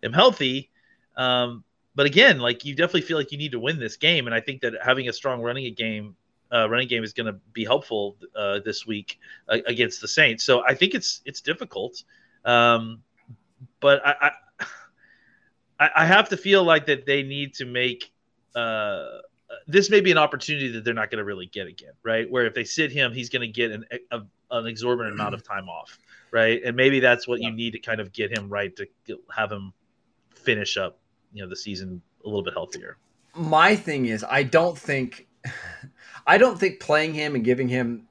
him 0.02 0.14
healthy. 0.14 0.70
Um, 1.18 1.64
but 1.94 2.06
again, 2.06 2.40
like 2.40 2.64
you 2.64 2.74
definitely 2.74 3.02
feel 3.02 3.18
like 3.18 3.34
you 3.34 3.38
need 3.38 3.52
to 3.52 3.60
win 3.60 3.80
this 3.80 3.98
game, 3.98 4.28
and 4.28 4.36
I 4.36 4.40
think 4.40 4.62
that 4.62 4.74
having 4.82 5.10
a 5.10 5.14
strong 5.14 5.42
running 5.42 5.74
game, 5.74 6.16
uh, 6.54 6.70
running 6.70 6.88
game 6.88 7.04
is 7.04 7.12
going 7.12 7.28
to 7.28 7.40
be 7.52 7.66
helpful 7.66 8.16
uh, 8.36 8.60
this 8.64 8.88
week 8.88 9.20
uh, 9.50 9.58
against 9.68 10.00
the 10.02 10.08
Saints. 10.08 10.44
So 10.46 10.64
I 10.66 10.74
think 10.74 10.94
it's 10.94 11.22
it's 11.26 11.42
difficult, 11.42 12.04
um, 12.46 13.02
but 13.82 14.06
I, 14.06 14.32
I 14.60 14.66
I 15.96 16.06
have 16.06 16.30
to 16.30 16.38
feel 16.38 16.64
like 16.64 16.86
that 16.86 17.06
they 17.06 17.24
need 17.24 17.56
to 17.56 17.66
make. 17.66 18.14
This 19.68 19.90
may 19.90 20.02
be 20.02 20.12
an 20.12 20.18
opportunity 20.18 20.70
that 20.70 20.84
they're 20.84 20.94
not 20.94 21.10
going 21.10 21.20
to 21.20 21.26
really 21.26 21.48
get 21.48 21.68
again, 21.68 21.94
right? 22.04 22.30
Where 22.30 22.46
if 22.46 22.54
they 22.54 22.64
sit 22.64 22.92
him, 22.92 23.14
he's 23.14 23.30
going 23.30 23.42
to 23.42 23.48
get 23.48 23.72
an 23.72 23.86
a, 24.12 24.22
an 24.52 24.68
exorbitant 24.68 25.16
amount 25.16 25.36
of 25.36 25.44
time 25.44 25.70
off, 25.70 25.98
right? 26.32 26.62
And 26.64 26.76
maybe 26.76 27.00
that's 27.00 27.28
what 27.28 27.42
yeah. 27.42 27.50
you 27.50 27.56
need 27.56 27.72
to 27.72 27.80
kind 27.80 28.00
of 28.00 28.12
get 28.12 28.36
him 28.36 28.50
right 28.50 28.76
to 28.76 28.88
have 29.36 29.52
him 29.52 29.74
finish 30.34 30.78
up 30.78 31.00
you 31.36 31.44
know 31.44 31.50
the 31.50 31.56
season 31.56 32.02
a 32.24 32.28
little 32.28 32.42
bit 32.42 32.54
healthier. 32.54 32.98
My 33.36 33.76
thing 33.76 34.08
is, 34.08 34.24
I 34.28 34.44
don't 34.44 34.78
think, 34.78 35.28
I 36.28 36.40
don't 36.40 36.58
think 36.58 36.80
playing 36.80 37.14
him 37.14 37.36
and 37.36 37.44
giving 37.44 37.68
him 37.68 38.08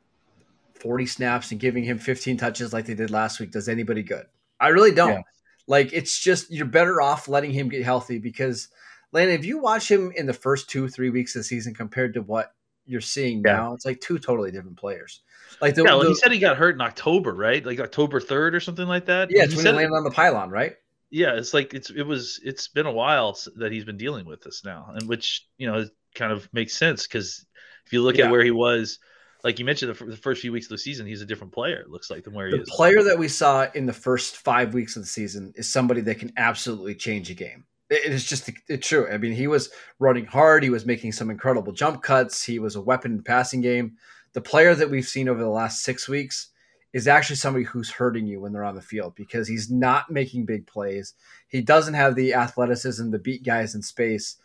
40 0.74 1.06
snaps 1.06 1.50
and 1.50 1.58
giving 1.58 1.82
him 1.82 1.98
15 1.98 2.36
touches 2.36 2.72
like 2.72 2.84
they 2.84 2.94
did 2.94 3.10
last 3.10 3.40
week 3.40 3.50
does 3.50 3.68
anybody 3.68 4.02
good. 4.02 4.26
I 4.60 4.68
really 4.68 4.92
don't. 4.92 5.12
Yeah. 5.12 5.22
Like 5.66 5.92
it's 5.94 6.18
just 6.20 6.52
you're 6.52 6.66
better 6.66 7.00
off 7.00 7.26
letting 7.26 7.50
him 7.50 7.70
get 7.70 7.82
healthy 7.82 8.18
because 8.18 8.68
Landon, 9.14 9.38
if 9.38 9.46
you 9.46 9.58
watch 9.58 9.90
him 9.90 10.12
in 10.14 10.26
the 10.26 10.34
first 10.34 10.68
two, 10.68 10.88
three 10.88 11.08
weeks 11.08 11.34
of 11.34 11.40
the 11.40 11.44
season 11.44 11.72
compared 11.72 12.14
to 12.14 12.22
what 12.22 12.52
you're 12.84 13.00
seeing 13.00 13.38
yeah. 13.38 13.52
now, 13.52 13.72
it's 13.72 13.86
like 13.86 14.00
two 14.00 14.18
totally 14.18 14.50
different 14.50 14.76
players. 14.76 15.22
Like 15.62 15.74
the, 15.74 15.84
yeah, 15.84 15.96
the, 15.96 16.08
he 16.08 16.14
said 16.14 16.32
he 16.32 16.38
got 16.38 16.58
hurt 16.58 16.74
in 16.74 16.82
October, 16.82 17.32
right? 17.32 17.64
Like 17.64 17.80
October 17.80 18.20
third 18.20 18.54
or 18.54 18.60
something 18.60 18.86
like 18.86 19.06
that. 19.06 19.30
Yeah, 19.30 19.44
it's 19.44 19.52
he 19.52 19.58
when 19.58 19.66
he 19.66 19.72
landed 19.72 19.96
on 19.96 20.04
the 20.04 20.10
pylon, 20.10 20.50
right? 20.50 20.74
yeah, 21.14 21.34
it's 21.34 21.54
like 21.54 21.74
it's 21.74 21.90
it 21.90 22.02
was 22.02 22.40
it's 22.42 22.66
been 22.66 22.86
a 22.86 22.92
while 22.92 23.38
that 23.54 23.70
he's 23.70 23.84
been 23.84 23.96
dealing 23.96 24.26
with 24.26 24.42
this 24.42 24.64
now, 24.64 24.92
and 24.92 25.08
which 25.08 25.46
you 25.58 25.70
know 25.70 25.86
kind 26.16 26.32
of 26.32 26.52
makes 26.52 26.76
sense 26.76 27.06
because 27.06 27.46
if 27.86 27.92
you 27.92 28.02
look 28.02 28.16
yeah. 28.16 28.24
at 28.24 28.32
where 28.32 28.42
he 28.42 28.50
was, 28.50 28.98
like 29.44 29.60
you 29.60 29.64
mentioned, 29.64 29.94
the, 29.94 30.04
the, 30.06 30.16
first 30.16 30.40
few 30.40 30.50
weeks 30.50 30.66
of 30.66 30.70
the 30.70 30.78
season, 30.78 31.06
he's 31.06 31.22
a 31.22 31.26
different 31.26 31.52
player. 31.52 31.76
It 31.76 31.88
looks 31.88 32.10
like 32.10 32.24
than 32.24 32.34
where 32.34 32.50
the 32.50 32.56
he 32.56 32.62
is. 32.62 32.68
The 32.68 32.74
player 32.74 33.00
that 33.04 33.16
we 33.16 33.28
saw 33.28 33.64
in 33.74 33.86
the 33.86 33.92
first 33.92 34.38
five 34.38 34.74
weeks 34.74 34.96
of 34.96 35.02
the 35.02 35.08
season 35.08 35.52
is 35.54 35.68
somebody 35.68 36.00
that 36.00 36.18
can 36.18 36.32
absolutely 36.36 36.96
change 36.96 37.30
a 37.30 37.34
game. 37.34 37.64
It 37.94 38.12
is 38.12 38.24
just 38.24 38.50
true. 38.80 39.08
I 39.10 39.18
mean, 39.18 39.32
he 39.32 39.46
was 39.46 39.70
running 39.98 40.26
hard. 40.26 40.62
He 40.62 40.70
was 40.70 40.86
making 40.86 41.12
some 41.12 41.30
incredible 41.30 41.72
jump 41.72 42.02
cuts. 42.02 42.42
He 42.42 42.58
was 42.58 42.76
a 42.76 42.80
weapon 42.80 43.12
in 43.12 43.16
the 43.18 43.22
passing 43.22 43.60
game. 43.60 43.96
The 44.32 44.40
player 44.40 44.74
that 44.74 44.90
we've 44.90 45.06
seen 45.06 45.28
over 45.28 45.40
the 45.40 45.48
last 45.48 45.82
six 45.82 46.08
weeks 46.08 46.48
is 46.92 47.08
actually 47.08 47.36
somebody 47.36 47.64
who's 47.64 47.90
hurting 47.90 48.26
you 48.26 48.40
when 48.40 48.52
they're 48.52 48.64
on 48.64 48.76
the 48.76 48.80
field 48.80 49.14
because 49.16 49.48
he's 49.48 49.70
not 49.70 50.10
making 50.10 50.44
big 50.44 50.66
plays. 50.66 51.14
He 51.48 51.60
doesn't 51.60 51.94
have 51.94 52.14
the 52.14 52.34
athleticism 52.34 53.10
to 53.10 53.18
beat 53.18 53.44
guys 53.44 53.74
in 53.74 53.82
space. 53.82 54.36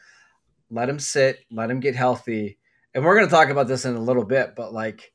Let 0.72 0.90
him 0.90 1.00
sit, 1.00 1.46
let 1.52 1.70
him 1.70 1.80
get 1.80 1.96
healthy. 1.96 2.58
And 2.94 3.06
we're 3.06 3.16
going 3.16 3.28
to 3.28 3.34
talk 3.34 3.50
about 3.50 3.68
this 3.68 3.86
in 3.86 3.96
a 3.96 4.02
little 4.02 4.26
bit, 4.26 4.56
but 4.56 4.74
like 4.74 5.14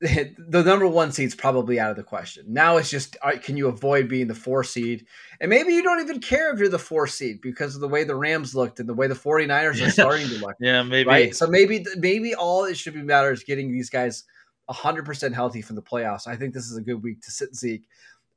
the 0.00 0.62
number 0.64 0.86
one 0.86 1.10
seed's 1.10 1.34
probably 1.34 1.80
out 1.80 1.90
of 1.90 1.96
the 1.96 2.02
question. 2.04 2.44
Now 2.48 2.76
it's 2.76 2.90
just 2.90 3.16
uh, 3.22 3.32
can 3.42 3.56
you 3.56 3.68
avoid 3.68 4.08
being 4.08 4.28
the 4.28 4.34
four 4.34 4.62
seed? 4.62 5.06
And 5.40 5.50
maybe 5.50 5.72
you 5.72 5.82
don't 5.82 6.00
even 6.00 6.20
care 6.20 6.52
if 6.52 6.60
you're 6.60 6.68
the 6.68 6.78
four 6.78 7.06
seed 7.06 7.40
because 7.40 7.74
of 7.74 7.80
the 7.80 7.88
way 7.88 8.04
the 8.04 8.14
Rams 8.14 8.54
looked 8.54 8.78
and 8.78 8.88
the 8.88 8.94
way 8.94 9.08
the 9.08 9.14
49ers 9.14 9.84
are 9.84 9.90
starting 9.90 10.28
to 10.28 10.38
look. 10.38 10.54
yeah, 10.60 10.82
maybe. 10.82 11.08
Right? 11.08 11.34
So 11.34 11.46
maybe 11.46 11.84
maybe 11.96 12.34
all 12.34 12.64
it 12.64 12.76
should 12.76 12.94
be 12.94 13.02
matter 13.02 13.32
is 13.32 13.42
getting 13.42 13.72
these 13.72 13.90
guys– 13.90 14.24
100% 14.70 15.32
healthy 15.32 15.62
from 15.62 15.76
the 15.76 15.82
playoffs. 15.82 16.26
I 16.26 16.36
think 16.36 16.52
this 16.52 16.70
is 16.70 16.76
a 16.76 16.82
good 16.82 17.02
week 17.02 17.22
to 17.22 17.30
sit 17.30 17.54
Zeke. 17.54 17.86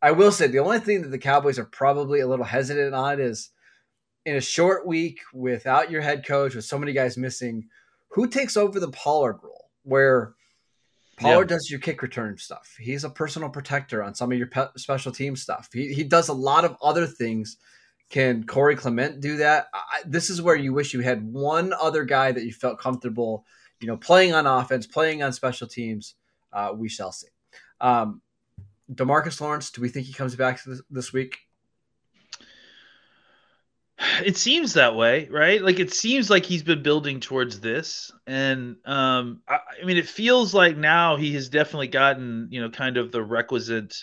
I 0.02 0.12
will 0.12 0.32
say 0.32 0.48
the 0.48 0.60
only 0.60 0.80
thing 0.80 1.02
that 1.02 1.10
the 1.10 1.18
Cowboys 1.18 1.60
are 1.60 1.66
probably 1.66 2.22
a 2.22 2.28
little 2.28 2.46
hesitant 2.46 2.96
on 2.96 3.20
is 3.20 3.50
in 4.26 4.36
a 4.36 4.42
short 4.42 4.88
week 4.88 5.20
without 5.34 5.92
your 5.92 6.02
head 6.02 6.26
coach, 6.26 6.56
with 6.56 6.66
so 6.66 6.80
many 6.80 6.94
guys 6.94 7.18
missing, 7.18 7.68
who 8.10 8.28
takes 8.28 8.58
over 8.58 8.80
the 8.80 8.92
Pollard 8.92 9.40
role 9.44 9.70
where 9.84 10.34
Pollard 11.22 11.50
yeah. 11.50 11.56
does 11.56 11.70
your 11.70 11.80
kick 11.80 12.02
return 12.02 12.38
stuff. 12.38 12.76
He's 12.80 13.04
a 13.04 13.10
personal 13.10 13.50
protector 13.50 14.04
on 14.04 14.16
some 14.16 14.32
of 14.32 14.38
your 14.38 14.50
special 14.76 15.12
team 15.12 15.36
stuff. 15.36 15.70
He, 15.72 15.94
he 15.94 16.04
does 16.04 16.30
a 16.30 16.34
lot 16.34 16.66
of 16.66 16.76
other 16.82 17.06
things. 17.06 17.58
Can 18.10 18.44
Corey 18.44 18.76
Clement 18.76 19.22
do 19.22 19.38
that? 19.38 19.68
I, 19.74 20.02
this 20.06 20.30
is 20.30 20.42
where 20.42 20.56
you 20.56 20.74
wish 20.74 20.94
you 20.94 21.00
had 21.00 21.32
one 21.32 21.74
other 21.80 22.04
guy 22.04 22.32
that 22.32 22.44
you 22.44 22.52
felt 22.52 22.80
comfortable, 22.80 23.46
you 23.80 23.88
know, 23.88 23.98
playing 23.98 24.34
on 24.34 24.48
offense, 24.48 24.86
playing 24.86 25.24
on 25.24 25.32
special 25.32 25.68
teams 25.68 26.16
uh, 26.52 26.74
we 26.76 26.90
shall 26.90 27.12
see. 27.12 27.28
Um, 27.80 28.22
Demarcus 28.94 29.40
Lawrence, 29.40 29.72
do 29.72 29.82
we 29.82 29.90
think 29.90 30.08
he 30.08 30.14
comes 30.14 30.36
back 30.36 30.64
this, 30.64 30.82
this 30.90 31.14
week? 31.14 31.38
It 34.24 34.38
seems 34.38 34.74
that 34.74 34.96
way, 34.96 35.28
right? 35.30 35.62
Like 35.62 35.80
it 35.80 35.94
seems 35.94 36.30
like 36.30 36.46
he's 36.46 36.64
been 36.64 36.82
building 36.82 37.20
towards 37.20 37.60
this, 37.60 38.12
and 38.26 38.78
um, 38.86 39.42
I, 39.48 39.60
I, 39.82 39.86
mean, 39.86 39.98
it 39.98 40.08
feels 40.08 40.54
like 40.54 40.76
now 40.78 41.18
he 41.18 41.34
has 41.34 41.50
definitely 41.50 41.88
gotten, 41.88 42.48
you 42.50 42.62
know, 42.62 42.70
kind 42.70 42.98
of 42.98 43.12
the 43.12 43.24
requisite 43.24 43.96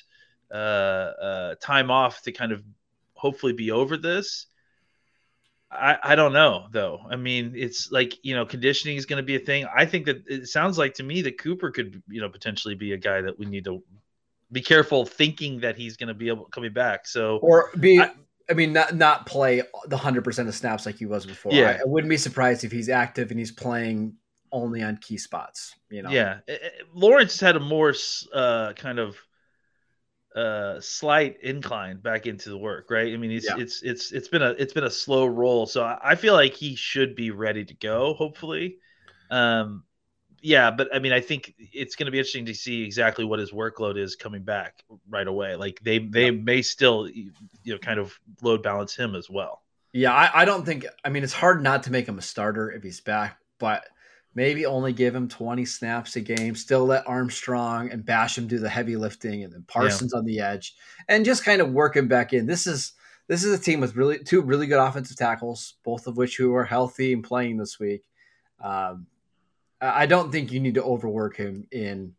uh, 0.52 0.54
uh, 0.54 1.54
time 1.56 1.90
off 1.90 2.22
to 2.22 2.32
kind 2.32 2.52
of 2.52 2.62
hopefully 3.14 3.52
be 3.52 3.70
over 3.70 3.96
this. 3.96 4.46
I, 5.70 5.98
I 6.02 6.14
don't 6.14 6.32
know 6.32 6.66
though. 6.70 7.00
I 7.10 7.16
mean, 7.16 7.52
it's 7.54 7.90
like 7.90 8.14
you 8.22 8.34
know, 8.34 8.46
conditioning 8.46 8.96
is 8.96 9.06
going 9.06 9.22
to 9.22 9.26
be 9.26 9.36
a 9.36 9.40
thing. 9.40 9.66
I 9.74 9.84
think 9.84 10.06
that 10.06 10.24
it 10.26 10.46
sounds 10.46 10.78
like 10.78 10.94
to 10.94 11.02
me 11.02 11.22
that 11.22 11.38
Cooper 11.38 11.70
could 11.70 12.02
you 12.08 12.20
know 12.20 12.28
potentially 12.28 12.74
be 12.74 12.92
a 12.92 12.96
guy 12.96 13.20
that 13.20 13.38
we 13.38 13.46
need 13.46 13.64
to 13.64 13.82
be 14.50 14.62
careful 14.62 15.04
thinking 15.04 15.60
that 15.60 15.76
he's 15.76 15.96
going 15.96 16.08
to 16.08 16.14
be 16.14 16.28
able 16.28 16.44
coming 16.46 16.72
back. 16.72 17.06
So 17.06 17.38
or 17.38 17.70
be. 17.78 18.00
I, 18.00 18.10
I 18.50 18.54
mean, 18.54 18.72
not 18.72 18.94
not 18.94 19.26
play 19.26 19.62
the 19.86 19.96
hundred 19.96 20.24
percent 20.24 20.48
of 20.48 20.54
snaps 20.54 20.86
like 20.86 20.96
he 20.96 21.06
was 21.06 21.26
before. 21.26 21.52
Yeah, 21.52 21.78
I, 21.78 21.82
I, 21.82 21.84
wouldn't 21.84 22.08
be 22.08 22.16
surprised 22.16 22.64
if 22.64 22.72
he's 22.72 22.88
active 22.88 23.30
and 23.30 23.38
he's 23.38 23.52
playing 23.52 24.14
only 24.50 24.82
on 24.82 24.96
key 24.96 25.18
spots. 25.18 25.74
You 25.90 26.02
know, 26.02 26.10
yeah. 26.10 26.38
Lawrence 26.94 27.32
has 27.32 27.40
had 27.40 27.56
a 27.56 27.60
more 27.60 27.94
uh, 28.32 28.72
kind 28.74 28.98
of 28.98 29.16
uh 30.36 30.78
slight 30.80 31.38
incline 31.42 31.96
back 31.98 32.26
into 32.26 32.50
the 32.50 32.56
work 32.56 32.90
right 32.90 33.14
i 33.14 33.16
mean 33.16 33.30
it's 33.30 33.46
yeah. 33.46 33.56
it's 33.56 33.82
it's 33.82 34.12
it's 34.12 34.28
been 34.28 34.42
a 34.42 34.50
it's 34.50 34.74
been 34.74 34.84
a 34.84 34.90
slow 34.90 35.26
roll 35.26 35.64
so 35.64 35.82
i 36.02 36.14
feel 36.14 36.34
like 36.34 36.52
he 36.52 36.76
should 36.76 37.16
be 37.16 37.30
ready 37.30 37.64
to 37.64 37.72
go 37.72 38.12
hopefully 38.12 38.76
um 39.30 39.82
yeah 40.40 40.70
but 40.70 40.94
i 40.94 40.98
mean 40.98 41.12
i 41.12 41.20
think 41.20 41.54
it's 41.58 41.96
going 41.96 42.06
to 42.06 42.12
be 42.12 42.18
interesting 42.18 42.46
to 42.46 42.54
see 42.54 42.82
exactly 42.84 43.24
what 43.24 43.38
his 43.38 43.52
workload 43.52 43.98
is 43.98 44.16
coming 44.16 44.42
back 44.42 44.84
right 45.08 45.26
away 45.26 45.56
like 45.56 45.80
they 45.82 45.98
they 45.98 46.26
yeah. 46.26 46.30
may 46.30 46.62
still 46.62 47.08
you 47.08 47.32
know 47.66 47.78
kind 47.78 47.98
of 47.98 48.18
load 48.42 48.62
balance 48.62 48.94
him 48.94 49.14
as 49.14 49.28
well 49.28 49.62
yeah 49.92 50.12
I, 50.12 50.42
I 50.42 50.44
don't 50.44 50.64
think 50.64 50.86
i 51.04 51.08
mean 51.08 51.24
it's 51.24 51.32
hard 51.32 51.62
not 51.62 51.84
to 51.84 51.92
make 51.92 52.06
him 52.06 52.18
a 52.18 52.22
starter 52.22 52.70
if 52.70 52.82
he's 52.82 53.00
back 53.00 53.38
but 53.58 53.84
maybe 54.38 54.66
only 54.66 54.92
give 54.92 55.14
him 55.14 55.26
20 55.26 55.64
snaps 55.64 56.14
a 56.14 56.20
game, 56.20 56.54
still 56.54 56.86
let 56.86 57.08
Armstrong 57.08 57.90
and 57.90 58.04
Basham 58.04 58.46
do 58.46 58.60
the 58.60 58.68
heavy 58.68 58.94
lifting 58.94 59.42
and 59.42 59.52
then 59.52 59.64
Parsons 59.66 60.12
yeah. 60.14 60.18
on 60.18 60.24
the 60.24 60.38
edge 60.38 60.76
and 61.08 61.24
just 61.24 61.44
kind 61.44 61.60
of 61.60 61.72
work 61.72 61.96
him 61.96 62.06
back 62.06 62.32
in. 62.32 62.46
This 62.46 62.66
is 62.66 62.92
this 63.26 63.42
is 63.42 63.58
a 63.58 63.62
team 63.62 63.80
with 63.80 63.96
really 63.96 64.20
two 64.20 64.40
really 64.40 64.68
good 64.68 64.78
offensive 64.78 65.16
tackles, 65.16 65.74
both 65.84 66.06
of 66.06 66.16
which 66.16 66.36
who 66.36 66.54
are 66.54 66.64
healthy 66.64 67.12
and 67.12 67.24
playing 67.24 67.56
this 67.56 67.80
week. 67.80 68.04
Um, 68.62 69.08
I 69.80 70.06
don't 70.06 70.32
think 70.32 70.50
you 70.50 70.60
need 70.60 70.74
to 70.74 70.82
overwork 70.82 71.36
him 71.36 71.66
in, 71.70 72.14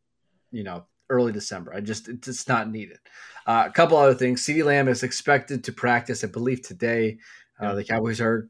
you 0.51 0.63
know, 0.63 0.85
early 1.09 1.31
December. 1.31 1.73
I 1.73 1.81
just 1.81 2.07
it's 2.07 2.47
not 2.47 2.69
needed. 2.69 2.99
Uh, 3.45 3.65
a 3.67 3.71
couple 3.71 3.97
other 3.97 4.13
things. 4.13 4.45
CeeDee 4.45 4.63
Lamb 4.63 4.87
is 4.87 5.03
expected 5.03 5.63
to 5.63 5.73
practice, 5.73 6.23
I 6.23 6.27
believe, 6.27 6.61
today. 6.61 7.17
Uh, 7.59 7.75
the 7.75 7.83
Cowboys 7.83 8.21
are 8.21 8.49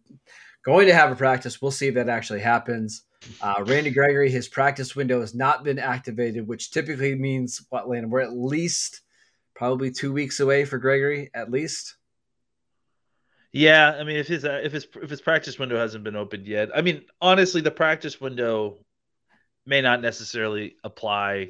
going 0.63 0.87
to 0.87 0.93
have 0.93 1.11
a 1.11 1.15
practice. 1.15 1.61
We'll 1.61 1.71
see 1.71 1.87
if 1.87 1.95
that 1.95 2.09
actually 2.09 2.41
happens. 2.41 3.03
Uh, 3.41 3.63
Randy 3.65 3.91
Gregory, 3.91 4.29
his 4.29 4.47
practice 4.47 4.95
window 4.95 5.19
has 5.21 5.33
not 5.33 5.63
been 5.63 5.79
activated, 5.79 6.47
which 6.47 6.71
typically 6.71 7.15
means 7.15 7.65
what, 7.69 7.89
Landon? 7.89 8.09
We're 8.09 8.21
at 8.21 8.33
least 8.33 9.01
probably 9.55 9.91
two 9.91 10.13
weeks 10.13 10.39
away 10.39 10.65
for 10.65 10.77
Gregory, 10.77 11.31
at 11.33 11.51
least. 11.51 11.95
Yeah, 13.51 13.95
I 13.99 14.03
mean, 14.03 14.17
if 14.17 14.27
his 14.27 14.45
uh, 14.45 14.61
if 14.63 14.71
his 14.71 14.87
if 15.01 15.09
his 15.09 15.21
practice 15.21 15.57
window 15.57 15.77
hasn't 15.77 16.03
been 16.03 16.15
opened 16.15 16.45
yet, 16.45 16.69
I 16.75 16.81
mean, 16.81 17.05
honestly, 17.19 17.61
the 17.61 17.71
practice 17.71 18.21
window 18.21 18.77
may 19.65 19.81
not 19.81 20.01
necessarily 20.01 20.75
apply. 20.83 21.49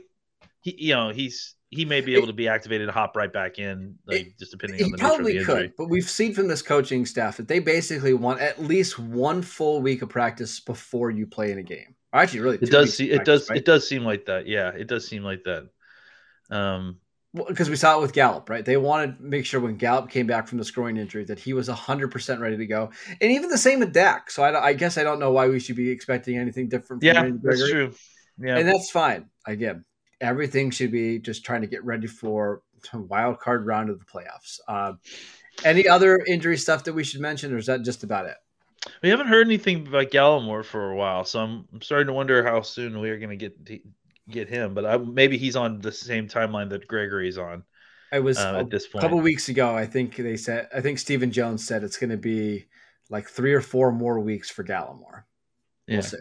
He, 0.62 0.76
you 0.78 0.94
know, 0.94 1.10
he's 1.10 1.56
he 1.70 1.86
may 1.86 2.02
be 2.02 2.16
able 2.16 2.28
to 2.28 2.34
be 2.34 2.48
activated 2.48 2.88
and 2.88 2.92
hop 2.92 3.16
right 3.16 3.32
back 3.32 3.60
in, 3.60 3.96
like 4.08 4.34
just 4.40 4.52
depending 4.52 4.84
on 4.84 4.92
the 4.92 4.98
nature 4.98 5.20
of 5.20 5.26
the 5.26 5.38
injury. 5.38 5.44
Could, 5.46 5.74
but 5.78 5.90
we've 5.90 6.10
seen 6.10 6.34
from 6.34 6.48
this 6.48 6.62
coaching 6.62 7.06
staff 7.06 7.38
that 7.38 7.48
they 7.48 7.60
basically 7.60 8.14
want 8.14 8.42
at 8.42 8.60
least 8.60 8.98
one 8.98 9.42
full 9.42 9.82
week 9.82 10.02
of 10.02 10.10
practice 10.10 10.60
before 10.60 11.12
you 11.12 11.28
play 11.28 11.52
in 11.52 11.60
a 11.60 11.64
game. 11.64 11.96
Actually, 12.12 12.40
really, 12.40 12.58
it 12.58 12.72
does. 12.72 12.96
See, 12.96 13.10
practice, 13.10 13.22
it 13.22 13.26
does. 13.26 13.50
Right? 13.50 13.58
It 13.60 13.66
does 13.66 13.88
seem 13.88 14.04
like 14.04 14.26
that. 14.26 14.48
Yeah, 14.48 14.70
it 14.70 14.88
does 14.88 15.08
seem 15.08 15.24
like 15.24 15.44
that. 15.44 15.70
Um, 16.50 16.98
because 17.34 17.68
well, 17.68 17.72
we 17.72 17.76
saw 17.76 17.98
it 17.98 18.02
with 18.02 18.14
Gallup, 18.14 18.50
right? 18.50 18.66
They 18.66 18.78
wanted 18.78 19.18
to 19.18 19.24
make 19.24 19.46
sure 19.46 19.60
when 19.60 19.78
Gallup 19.78 20.10
came 20.10 20.26
back 20.26 20.48
from 20.48 20.58
the 20.58 20.72
groin 20.74 20.98
injury 20.98 21.26
that 21.26 21.38
he 21.38 21.54
was 21.54 21.70
100% 21.70 22.40
ready 22.40 22.58
to 22.58 22.66
go. 22.66 22.90
And 23.22 23.32
even 23.32 23.50
the 23.50 23.58
same 23.58 23.80
with 23.80 23.94
Dak. 23.94 24.32
So 24.32 24.42
I, 24.44 24.68
I 24.68 24.74
guess 24.74 24.98
I 24.98 25.04
don't 25.04 25.20
know 25.20 25.32
why 25.32 25.48
we 25.48 25.60
should 25.60 25.76
be 25.76 25.90
expecting 25.90 26.38
anything 26.38 26.70
different 26.70 27.04
yeah, 27.04 27.30
that's 27.44 27.70
true. 27.70 27.94
Yeah. 28.40 28.58
And 28.58 28.68
that's 28.68 28.90
fine. 28.90 29.30
Again, 29.46 29.86
everything 30.20 30.72
should 30.72 30.92
be 30.92 31.20
just 31.20 31.46
trying 31.46 31.62
to 31.62 31.68
get 31.68 31.84
ready 31.84 32.08
for 32.08 32.62
wild 32.94 33.40
card 33.40 33.66
round 33.66 33.90
of 33.90 34.00
the 34.00 34.06
playoffs. 34.06 34.60
Uh, 34.68 34.94
any 35.64 35.88
other 35.88 36.20
injury 36.28 36.58
stuff 36.58 36.86
that 36.86 36.94
we 36.94 37.04
should 37.04 37.22
mention, 37.22 37.54
or 37.54 37.58
is 37.58 37.66
that 37.68 37.84
just 37.84 38.04
about 38.04 38.26
it? 38.26 38.38
We 39.04 39.10
haven't 39.10 39.28
heard 39.28 39.46
anything 39.46 39.88
about 39.88 40.10
Gallimore 40.10 40.64
for 40.64 40.92
a 40.92 40.96
while, 40.96 41.26
so 41.26 41.42
I'm, 41.42 41.68
I'm 41.74 41.82
starting 41.82 42.08
to 42.08 42.14
wonder 42.14 42.44
how 42.44 42.62
soon 42.62 43.00
we 43.00 43.10
are 43.10 43.20
going 43.20 43.38
to 43.38 43.50
get 43.50 43.66
get 44.30 44.50
him. 44.50 44.74
But 44.74 44.86
I, 44.86 44.98
maybe 44.98 45.38
he's 45.38 45.56
on 45.56 45.80
the 45.80 45.92
same 45.92 46.28
timeline 46.28 46.70
that 46.70 46.88
Gregory's 46.88 47.38
on. 47.38 47.64
I 48.12 48.20
was 48.20 48.38
uh, 48.38 48.58
at 48.60 48.70
this 48.70 48.88
point. 48.88 49.04
a 49.04 49.08
couple 49.08 49.20
weeks 49.20 49.50
ago. 49.50 49.76
I 49.76 49.86
think 49.86 50.16
they 50.16 50.38
said. 50.38 50.68
I 50.74 50.82
think 50.82 51.00
Stephen 51.00 51.32
Jones 51.32 51.66
said 51.66 51.84
it's 51.84 51.98
going 51.98 52.10
to 52.10 52.18
be 52.18 52.68
like 53.10 53.28
three 53.28 53.54
or 53.54 53.62
four 53.62 53.92
more 53.92 54.20
weeks 54.20 54.50
for 54.50 54.64
Gallimore. 54.64 55.24
We'll 55.88 56.02
see. 56.04 56.18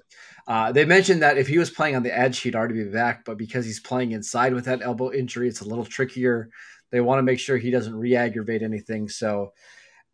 Uh, 0.47 0.73
they 0.73 0.87
mentioned 0.87 1.23
that 1.23 1.37
if 1.37 1.47
he 1.47 1.59
was 1.59 1.71
playing 1.71 1.95
on 1.95 2.03
the 2.03 2.17
edge, 2.17 2.41
he'd 2.41 2.57
already 2.57 2.83
be 2.83 2.91
back, 2.91 3.25
but 3.27 3.37
because 3.37 3.67
he's 3.67 3.81
playing 3.81 4.13
inside 4.13 4.55
with 4.55 4.65
that 4.65 4.81
elbow 4.81 5.13
injury, 5.13 5.47
it's 5.47 5.61
a 5.61 5.69
little 5.69 5.85
trickier. 5.85 6.49
They 6.91 7.03
want 7.03 7.19
to 7.19 7.23
make 7.23 7.39
sure 7.39 7.59
he 7.59 7.71
doesn't 7.71 7.95
re-aggravate 7.95 8.63
anything. 8.63 9.11
So 9.11 9.53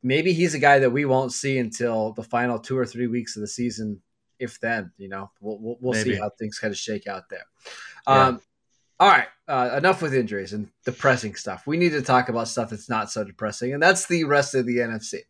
maybe 0.03 0.33
he's 0.33 0.55
a 0.55 0.59
guy 0.59 0.81
that 0.81 0.91
we 0.91 1.05
won't 1.05 1.33
see 1.33 1.59
until 1.59 2.15
the 2.15 2.25
final 2.25 2.59
two 2.59 2.77
or 2.77 2.85
three 2.85 3.07
weeks 3.07 3.37
of 3.37 3.43
the 3.43 3.49
season, 3.49 4.03
if 4.45 4.61
then. 4.61 4.93
You 4.97 5.09
know, 5.09 5.31
we'll 5.41 5.59
we'll, 5.59 5.79
we'll 5.81 5.95
see 5.95 6.15
how 6.15 6.31
things 6.39 6.59
kind 6.59 6.73
of 6.73 6.79
shake 6.79 7.07
out 7.07 7.29
there. 7.29 7.47
Yeah. 8.07 8.27
Um, 8.27 8.41
all 9.01 9.09
right, 9.09 9.27
uh, 9.49 9.75
enough 9.77 10.01
with 10.03 10.15
injuries 10.15 10.53
and 10.53 10.69
depressing 10.85 11.35
stuff. 11.35 11.67
We 11.67 11.77
need 11.77 11.91
to 11.91 12.03
talk 12.03 12.29
about 12.29 12.47
stuff 12.47 12.71
that's 12.71 12.89
not 12.89 13.11
so 13.11 13.25
depressing, 13.25 13.75
and 13.75 13.83
that's 13.83 14.07
the 14.07 14.23
rest 14.23 14.55
of 14.55 14.67
the 14.67 14.77
NFC. 14.77 15.21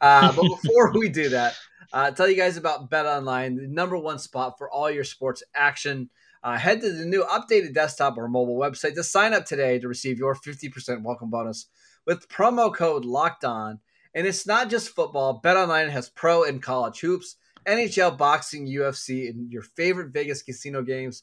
Uh, 0.00 0.32
but 0.32 0.42
before 0.62 0.92
we 0.92 1.08
do 1.08 1.28
that, 1.28 1.54
uh, 1.92 2.10
tell 2.10 2.28
you 2.28 2.36
guys 2.36 2.56
about 2.56 2.90
Bet 2.90 3.06
Online, 3.06 3.56
the 3.56 3.68
number 3.68 3.96
one 3.96 4.18
spot 4.18 4.58
for 4.58 4.70
all 4.70 4.90
your 4.90 5.04
sports 5.04 5.42
action. 5.54 6.10
Uh, 6.42 6.58
head 6.58 6.80
to 6.80 6.90
the 6.92 7.04
new 7.04 7.22
updated 7.24 7.72
desktop 7.72 8.18
or 8.18 8.26
mobile 8.26 8.58
website 8.58 8.94
to 8.94 9.04
sign 9.04 9.32
up 9.32 9.46
today 9.46 9.78
to 9.78 9.86
receive 9.86 10.18
your 10.18 10.34
50% 10.34 11.04
welcome 11.04 11.30
bonus 11.30 11.66
with 12.04 12.28
promo 12.28 12.74
code 12.74 13.04
locked 13.04 13.44
on. 13.44 13.78
And 14.14 14.26
it's 14.26 14.46
not 14.46 14.68
just 14.68 14.90
football. 14.90 15.34
Bet 15.34 15.56
Online 15.56 15.88
has 15.88 16.10
pro 16.10 16.42
and 16.42 16.60
college 16.60 16.98
hoops, 17.00 17.36
NHL, 17.66 18.16
boxing, 18.16 18.66
UFC, 18.66 19.28
and 19.28 19.50
your 19.50 19.62
favorite 19.62 20.12
Vegas 20.12 20.42
casino 20.42 20.82
games. 20.82 21.22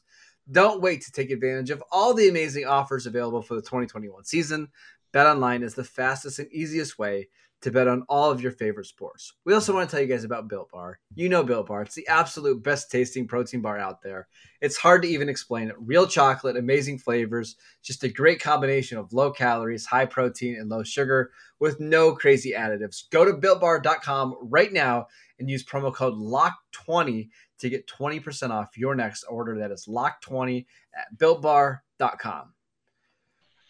Don't 0.50 0.82
wait 0.82 1.02
to 1.02 1.12
take 1.12 1.30
advantage 1.30 1.70
of 1.70 1.82
all 1.92 2.14
the 2.14 2.28
amazing 2.28 2.66
offers 2.66 3.06
available 3.06 3.42
for 3.42 3.54
the 3.54 3.62
2021 3.62 4.24
season. 4.24 4.68
Bet 5.12 5.26
Online 5.26 5.62
is 5.62 5.74
the 5.74 5.84
fastest 5.84 6.38
and 6.38 6.50
easiest 6.52 6.98
way 6.98 7.28
to 7.62 7.70
bet 7.70 7.88
on 7.88 8.04
all 8.08 8.30
of 8.30 8.40
your 8.40 8.52
favorite 8.52 8.86
sports. 8.86 9.34
We 9.44 9.52
also 9.52 9.74
want 9.74 9.88
to 9.88 9.94
tell 9.94 10.02
you 10.02 10.08
guys 10.08 10.24
about 10.24 10.48
Built 10.48 10.70
Bar. 10.70 10.98
You 11.14 11.28
know 11.28 11.42
Built 11.42 11.66
Bar. 11.66 11.82
It's 11.82 11.94
the 11.94 12.08
absolute 12.08 12.62
best 12.62 12.90
tasting 12.90 13.26
protein 13.26 13.60
bar 13.60 13.78
out 13.78 14.00
there. 14.02 14.28
It's 14.62 14.78
hard 14.78 15.02
to 15.02 15.08
even 15.08 15.28
explain 15.28 15.68
it. 15.68 15.74
Real 15.78 16.06
chocolate, 16.06 16.56
amazing 16.56 16.98
flavors, 16.98 17.56
just 17.82 18.02
a 18.02 18.08
great 18.08 18.40
combination 18.40 18.96
of 18.96 19.12
low 19.12 19.30
calories, 19.30 19.84
high 19.84 20.06
protein, 20.06 20.56
and 20.56 20.70
low 20.70 20.82
sugar 20.82 21.32
with 21.58 21.80
no 21.80 22.14
crazy 22.14 22.52
additives. 22.52 23.10
Go 23.10 23.26
to 23.26 23.34
builtbar.com 23.34 24.36
right 24.40 24.72
now 24.72 25.08
and 25.40 25.50
use 25.50 25.64
promo 25.64 25.92
code 25.92 26.14
LOCK20 26.14 27.28
to 27.58 27.68
get 27.68 27.88
20% 27.88 28.50
off 28.50 28.78
your 28.78 28.94
next 28.94 29.24
order. 29.24 29.58
That 29.58 29.72
is 29.72 29.86
LOCK20 29.86 30.66
at 30.96 31.18
builtbar.com. 31.18 32.52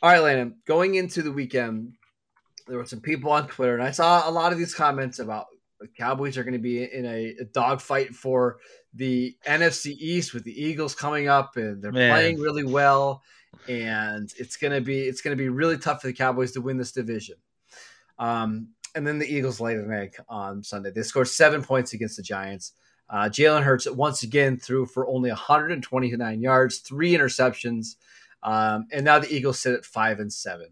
All 0.02 0.10
right, 0.10 0.18
Landon, 0.18 0.56
going 0.66 0.96
into 0.96 1.22
the 1.22 1.32
weekend, 1.32 1.94
there 2.66 2.78
were 2.78 2.86
some 2.86 3.00
people 3.00 3.30
on 3.30 3.48
Twitter, 3.48 3.74
and 3.74 3.82
I 3.82 3.90
saw 3.90 4.28
a 4.28 4.30
lot 4.30 4.52
of 4.52 4.58
these 4.58 4.74
comments 4.74 5.18
about 5.18 5.46
the 5.80 5.88
Cowboys 5.88 6.36
are 6.36 6.44
going 6.44 6.54
to 6.54 6.58
be 6.58 6.82
in 6.82 7.06
a, 7.06 7.34
a 7.40 7.44
dogfight 7.44 8.14
for 8.14 8.58
the 8.94 9.34
NFC 9.46 9.96
East 9.98 10.34
with 10.34 10.44
the 10.44 10.62
Eagles 10.62 10.94
coming 10.94 11.28
up, 11.28 11.56
and 11.56 11.82
they're 11.82 11.92
Man. 11.92 12.12
playing 12.12 12.38
really 12.38 12.64
well, 12.64 13.22
and 13.68 14.30
it's 14.38 14.56
going 14.56 14.72
to 14.72 14.80
be 14.80 15.02
it's 15.02 15.20
going 15.20 15.36
to 15.36 15.42
be 15.42 15.48
really 15.48 15.78
tough 15.78 16.02
for 16.02 16.08
the 16.08 16.12
Cowboys 16.12 16.52
to 16.52 16.60
win 16.60 16.76
this 16.76 16.92
division. 16.92 17.36
Um, 18.18 18.68
and 18.94 19.06
then 19.06 19.18
the 19.18 19.26
Eagles 19.26 19.60
laid 19.60 19.78
an 19.78 19.92
egg 19.92 20.16
on 20.28 20.62
Sunday. 20.62 20.90
They 20.90 21.02
scored 21.02 21.28
seven 21.28 21.62
points 21.62 21.92
against 21.92 22.16
the 22.16 22.22
Giants. 22.22 22.72
Uh, 23.08 23.28
Jalen 23.28 23.62
Hurts 23.62 23.90
once 23.90 24.22
again 24.22 24.56
threw 24.58 24.86
for 24.86 25.08
only 25.08 25.30
129 25.30 26.40
yards, 26.40 26.78
three 26.78 27.12
interceptions, 27.12 27.96
um, 28.42 28.86
and 28.92 29.04
now 29.04 29.18
the 29.18 29.32
Eagles 29.32 29.58
sit 29.58 29.74
at 29.74 29.84
five 29.84 30.20
and 30.20 30.32
seven. 30.32 30.68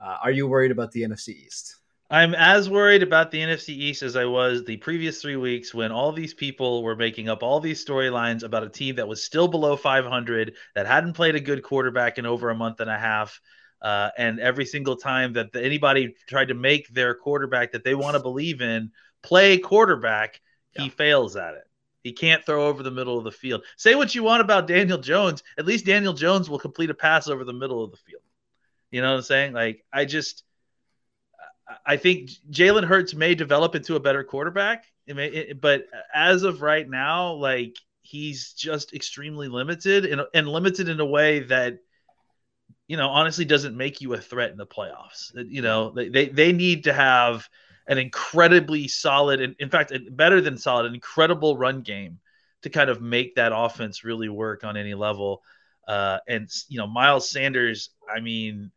Uh, 0.00 0.16
are 0.22 0.30
you 0.30 0.46
worried 0.46 0.72
about 0.72 0.92
the 0.92 1.02
NFC 1.02 1.28
East? 1.28 1.76
I'm 2.08 2.36
as 2.36 2.70
worried 2.70 3.02
about 3.02 3.32
the 3.32 3.40
NFC 3.40 3.70
East 3.70 4.02
as 4.02 4.14
I 4.14 4.26
was 4.26 4.64
the 4.64 4.76
previous 4.76 5.20
three 5.20 5.34
weeks 5.34 5.74
when 5.74 5.90
all 5.90 6.12
these 6.12 6.34
people 6.34 6.84
were 6.84 6.94
making 6.94 7.28
up 7.28 7.42
all 7.42 7.58
these 7.58 7.84
storylines 7.84 8.44
about 8.44 8.62
a 8.62 8.68
team 8.68 8.96
that 8.96 9.08
was 9.08 9.24
still 9.24 9.48
below 9.48 9.76
500, 9.76 10.54
that 10.76 10.86
hadn't 10.86 11.14
played 11.14 11.34
a 11.34 11.40
good 11.40 11.64
quarterback 11.64 12.18
in 12.18 12.26
over 12.26 12.50
a 12.50 12.54
month 12.54 12.78
and 12.78 12.90
a 12.90 12.98
half. 12.98 13.40
Uh, 13.82 14.10
and 14.16 14.40
every 14.40 14.64
single 14.64 14.96
time 14.96 15.34
that 15.34 15.52
the, 15.52 15.62
anybody 15.62 16.14
tried 16.26 16.48
to 16.48 16.54
make 16.54 16.88
their 16.88 17.14
quarterback 17.14 17.72
that 17.72 17.84
they 17.84 17.94
want 17.94 18.16
to 18.16 18.22
believe 18.22 18.60
in 18.60 18.90
play 19.22 19.58
quarterback, 19.58 20.40
yeah. 20.74 20.82
he 20.82 20.88
fails 20.88 21.36
at 21.36 21.54
it. 21.54 21.64
He 22.02 22.12
can't 22.12 22.44
throw 22.44 22.68
over 22.68 22.82
the 22.82 22.90
middle 22.90 23.18
of 23.18 23.24
the 23.24 23.32
field. 23.32 23.64
Say 23.76 23.94
what 23.94 24.14
you 24.14 24.22
want 24.22 24.40
about 24.40 24.68
Daniel 24.68 24.98
Jones. 24.98 25.42
At 25.58 25.66
least 25.66 25.86
Daniel 25.86 26.12
Jones 26.12 26.48
will 26.48 26.58
complete 26.58 26.90
a 26.90 26.94
pass 26.94 27.28
over 27.28 27.44
the 27.44 27.52
middle 27.52 27.82
of 27.82 27.90
the 27.90 27.96
field. 27.96 28.22
You 28.90 29.02
know 29.02 29.10
what 29.10 29.16
I'm 29.16 29.22
saying? 29.22 29.52
Like 29.52 29.84
I 29.92 30.04
just 30.04 30.44
I 31.84 31.96
think 31.96 32.30
Jalen 32.50 32.84
Hurts 32.84 33.14
may 33.14 33.34
develop 33.34 33.74
into 33.74 33.96
a 33.96 34.00
better 34.00 34.22
quarterback, 34.22 34.84
it 35.06 35.16
may, 35.16 35.28
it, 35.28 35.60
but 35.60 35.86
as 36.14 36.42
of 36.42 36.62
right 36.62 36.88
now, 36.88 37.32
like 37.32 37.76
he's 38.02 38.52
just 38.52 38.94
extremely 38.94 39.48
limited 39.48 40.04
and, 40.06 40.22
and 40.34 40.48
limited 40.48 40.88
in 40.88 41.00
a 41.00 41.06
way 41.06 41.40
that 41.40 41.78
you 42.88 42.96
know 42.96 43.08
honestly 43.08 43.44
doesn't 43.44 43.76
make 43.76 44.00
you 44.00 44.14
a 44.14 44.18
threat 44.18 44.50
in 44.50 44.56
the 44.56 44.66
playoffs. 44.66 45.32
You 45.34 45.62
know 45.62 45.90
they 45.90 46.08
they, 46.08 46.28
they 46.28 46.52
need 46.52 46.84
to 46.84 46.92
have 46.92 47.48
an 47.88 47.98
incredibly 47.98 48.88
solid 48.88 49.40
and 49.40 49.54
in 49.58 49.70
fact 49.70 49.92
better 50.10 50.40
than 50.40 50.58
solid, 50.58 50.86
an 50.86 50.94
incredible 50.94 51.56
run 51.56 51.82
game 51.82 52.18
to 52.62 52.70
kind 52.70 52.90
of 52.90 53.00
make 53.00 53.36
that 53.36 53.52
offense 53.54 54.04
really 54.04 54.28
work 54.28 54.64
on 54.64 54.76
any 54.76 54.94
level. 54.94 55.42
Uh, 55.86 56.18
and 56.26 56.50
you 56.68 56.78
know 56.78 56.86
Miles 56.86 57.30
Sanders, 57.30 57.90
I 58.12 58.20
mean 58.20 58.70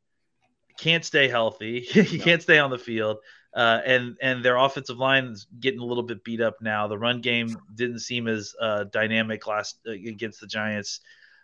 can't 0.79 1.03
stay 1.03 1.27
healthy. 1.27 1.81
he 1.81 2.17
no. 2.17 2.23
can't 2.23 2.41
stay 2.41 2.59
on 2.59 2.69
the 2.69 2.77
field. 2.77 3.17
Uh, 3.53 3.81
and 3.85 4.15
and 4.21 4.45
their 4.45 4.57
offensive 4.57 4.97
line 4.97 5.25
is 5.25 5.47
getting 5.59 5.79
a 5.79 5.85
little 5.85 6.03
bit 6.03 6.23
beat 6.23 6.39
up 6.39 6.61
now. 6.61 6.87
The 6.87 6.97
run 6.97 7.19
game 7.19 7.57
didn't 7.73 7.99
seem 7.99 8.27
as 8.27 8.53
uh, 8.61 8.85
dynamic 8.85 9.47
last 9.47 9.79
uh, 9.87 9.91
against 9.91 10.39
the 10.39 10.47
Giants. 10.47 11.01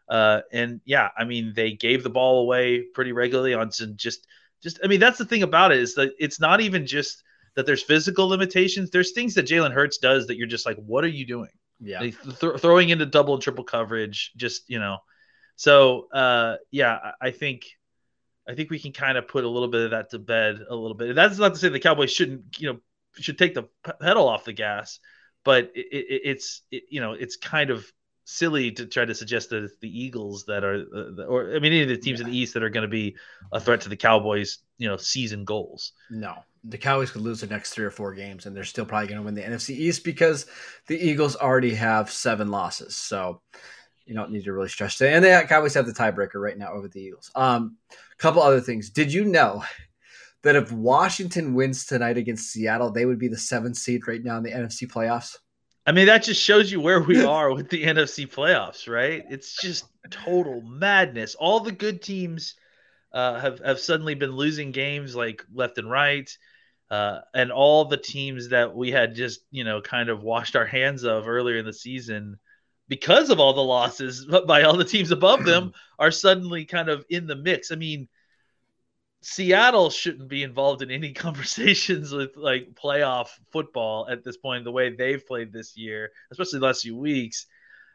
Uh, 0.07 0.41
and 0.51 0.81
yeah, 0.85 1.09
I 1.17 1.25
mean 1.25 1.53
they 1.55 1.71
gave 1.73 2.03
the 2.03 2.09
ball 2.09 2.41
away 2.41 2.81
pretty 2.93 3.11
regularly 3.11 3.53
on 3.53 3.71
just 3.95 4.27
just. 4.61 4.79
I 4.83 4.87
mean 4.87 4.99
that's 4.99 5.17
the 5.17 5.25
thing 5.25 5.43
about 5.43 5.71
it 5.71 5.79
is 5.79 5.95
that 5.95 6.13
it's 6.19 6.39
not 6.39 6.61
even 6.61 6.85
just 6.85 7.23
that 7.55 7.65
there's 7.65 7.83
physical 7.83 8.27
limitations. 8.27 8.89
There's 8.89 9.11
things 9.11 9.33
that 9.35 9.47
Jalen 9.47 9.71
Hurts 9.71 9.97
does 9.97 10.27
that 10.27 10.37
you're 10.37 10.47
just 10.47 10.65
like, 10.65 10.77
what 10.77 11.03
are 11.03 11.09
you 11.09 11.25
doing? 11.25 11.49
Yeah, 11.79 11.99
th- 11.99 12.59
throwing 12.59 12.89
into 12.89 13.05
double 13.05 13.33
and 13.33 13.43
triple 13.43 13.63
coverage, 13.63 14.31
just 14.37 14.69
you 14.69 14.79
know. 14.79 14.97
So 15.55 16.07
uh, 16.11 16.57
yeah, 16.71 17.11
I 17.21 17.31
think 17.31 17.65
I 18.47 18.53
think 18.53 18.69
we 18.69 18.79
can 18.79 18.91
kind 18.91 19.17
of 19.17 19.27
put 19.27 19.43
a 19.43 19.49
little 19.49 19.67
bit 19.67 19.85
of 19.85 19.91
that 19.91 20.11
to 20.11 20.19
bed 20.19 20.59
a 20.69 20.75
little 20.75 20.95
bit. 20.95 21.15
That's 21.15 21.37
not 21.37 21.53
to 21.53 21.59
say 21.59 21.69
the 21.69 21.79
Cowboys 21.79 22.11
shouldn't, 22.11 22.59
you 22.59 22.71
know, 22.71 22.79
should 23.15 23.37
take 23.37 23.55
the 23.55 23.63
pedal 23.99 24.27
off 24.27 24.45
the 24.45 24.53
gas, 24.53 24.99
but 25.43 25.71
it, 25.73 25.87
it, 25.91 26.21
it's, 26.25 26.61
it, 26.71 26.83
you 26.89 27.01
know, 27.01 27.13
it's 27.13 27.37
kind 27.37 27.71
of 27.71 27.91
silly 28.25 28.71
to 28.71 28.85
try 28.87 29.05
to 29.05 29.15
suggest 29.15 29.51
that 29.51 29.63
it's 29.63 29.77
the 29.79 30.03
Eagles 30.03 30.45
that 30.45 30.63
are, 30.63 30.83
uh, 30.93 31.23
or 31.23 31.55
I 31.55 31.59
mean, 31.59 31.71
any 31.71 31.83
of 31.83 31.89
the 31.89 31.97
teams 31.97 32.19
yeah. 32.19 32.25
in 32.25 32.31
the 32.31 32.37
East 32.37 32.53
that 32.55 32.63
are 32.63 32.69
going 32.69 32.83
to 32.83 32.89
be 32.89 33.15
a 33.53 33.59
threat 33.59 33.81
to 33.81 33.89
the 33.89 33.95
Cowboys, 33.95 34.57
you 34.77 34.87
know, 34.87 34.97
season 34.97 35.45
goals. 35.45 35.93
No, 36.09 36.35
the 36.63 36.77
Cowboys 36.77 37.11
could 37.11 37.21
lose 37.21 37.41
the 37.41 37.47
next 37.47 37.73
three 37.73 37.85
or 37.85 37.91
four 37.91 38.13
games, 38.13 38.45
and 38.45 38.55
they're 38.55 38.63
still 38.63 38.85
probably 38.85 39.07
going 39.07 39.19
to 39.19 39.25
win 39.25 39.35
the 39.35 39.41
NFC 39.41 39.69
East 39.69 40.03
because 40.03 40.47
the 40.87 40.97
Eagles 40.97 41.35
already 41.35 41.75
have 41.75 42.11
seven 42.11 42.49
losses. 42.49 42.95
So 42.95 43.41
you 44.05 44.15
don't 44.15 44.31
need 44.31 44.43
to 44.43 44.53
really 44.53 44.69
stress 44.69 44.99
it. 45.01 45.13
And 45.13 45.23
the 45.23 45.45
Cowboys 45.47 45.73
have 45.75 45.85
the 45.85 45.93
tiebreaker 45.93 46.35
right 46.35 46.57
now 46.57 46.73
over 46.73 46.87
the 46.87 47.01
Eagles. 47.01 47.31
Um, 47.35 47.77
a 47.91 48.21
couple 48.21 48.41
other 48.41 48.61
things. 48.61 48.89
Did 48.89 49.13
you 49.13 49.25
know 49.25 49.63
that 50.43 50.55
if 50.55 50.71
Washington 50.71 51.53
wins 51.53 51.85
tonight 51.85 52.17
against 52.17 52.51
Seattle, 52.51 52.91
they 52.91 53.05
would 53.05 53.19
be 53.19 53.27
the 53.27 53.37
seventh 53.37 53.77
seed 53.77 54.07
right 54.07 54.23
now 54.23 54.37
in 54.37 54.43
the 54.43 54.51
NFC 54.51 54.87
playoffs? 54.87 55.37
I 55.85 55.91
mean, 55.91 56.07
that 56.07 56.23
just 56.23 56.41
shows 56.41 56.71
you 56.71 56.81
where 56.81 57.01
we 57.01 57.23
are 57.25 57.53
with 57.53 57.69
the 57.69 57.83
NFC 57.83 58.27
playoffs, 58.27 58.91
right? 58.91 59.23
It's 59.29 59.55
just 59.61 59.85
total 60.09 60.61
madness. 60.61 61.35
All 61.35 61.59
the 61.59 61.71
good 61.71 62.01
teams 62.01 62.55
uh, 63.13 63.39
have 63.39 63.59
have 63.59 63.79
suddenly 63.79 64.15
been 64.15 64.31
losing 64.31 64.71
games 64.71 65.15
like 65.15 65.43
left 65.53 65.77
and 65.77 65.89
right, 65.89 66.29
uh, 66.89 67.19
and 67.33 67.51
all 67.51 67.85
the 67.85 67.97
teams 67.97 68.49
that 68.49 68.75
we 68.75 68.91
had 68.91 69.15
just 69.15 69.41
you 69.51 69.63
know 69.63 69.81
kind 69.81 70.09
of 70.09 70.23
washed 70.23 70.55
our 70.55 70.65
hands 70.65 71.03
of 71.03 71.27
earlier 71.27 71.57
in 71.57 71.65
the 71.65 71.73
season 71.73 72.37
because 72.87 73.29
of 73.29 73.39
all 73.39 73.53
the 73.53 73.61
losses 73.61 74.27
by 74.47 74.63
all 74.63 74.77
the 74.77 74.83
teams 74.83 75.11
above 75.11 75.45
them 75.45 75.71
are 75.99 76.11
suddenly 76.11 76.65
kind 76.65 76.89
of 76.89 77.05
in 77.09 77.27
the 77.27 77.35
mix. 77.35 77.71
I 77.71 77.75
mean, 77.75 78.07
Seattle 79.25 79.89
shouldn't 79.89 80.29
be 80.29 80.43
involved 80.43 80.83
in 80.83 80.91
any 80.91 81.11
conversations 81.25 82.11
with 82.11 82.37
like 82.37 82.75
playoff 82.75 83.29
football 83.51 84.07
at 84.07 84.23
this 84.23 84.37
point, 84.37 84.63
the 84.63 84.71
way 84.71 84.95
they've 84.95 85.25
played 85.25 85.51
this 85.51 85.75
year, 85.75 86.11
especially 86.31 86.59
the 86.59 86.65
last 86.67 86.83
few 86.83 86.95
weeks. 86.95 87.47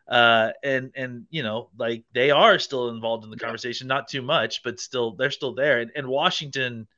Uh, 0.09 0.51
and 0.64 0.90
and 0.97 1.27
you 1.31 1.45
know, 1.45 1.71
like 1.79 2.05
they 2.12 2.33
are 2.33 2.59
still 2.59 2.88
involved 2.88 3.25
in 3.25 3.31
the 3.31 3.37
conversation, 3.37 3.87
not 3.87 4.09
too 4.09 4.23
much, 4.23 4.62
but 4.64 4.81
still 4.81 5.12
they're 5.12 5.31
still 5.31 5.55
there. 5.55 5.81
And, 5.81 5.93
and 5.95 6.09
Washington, 6.09 6.88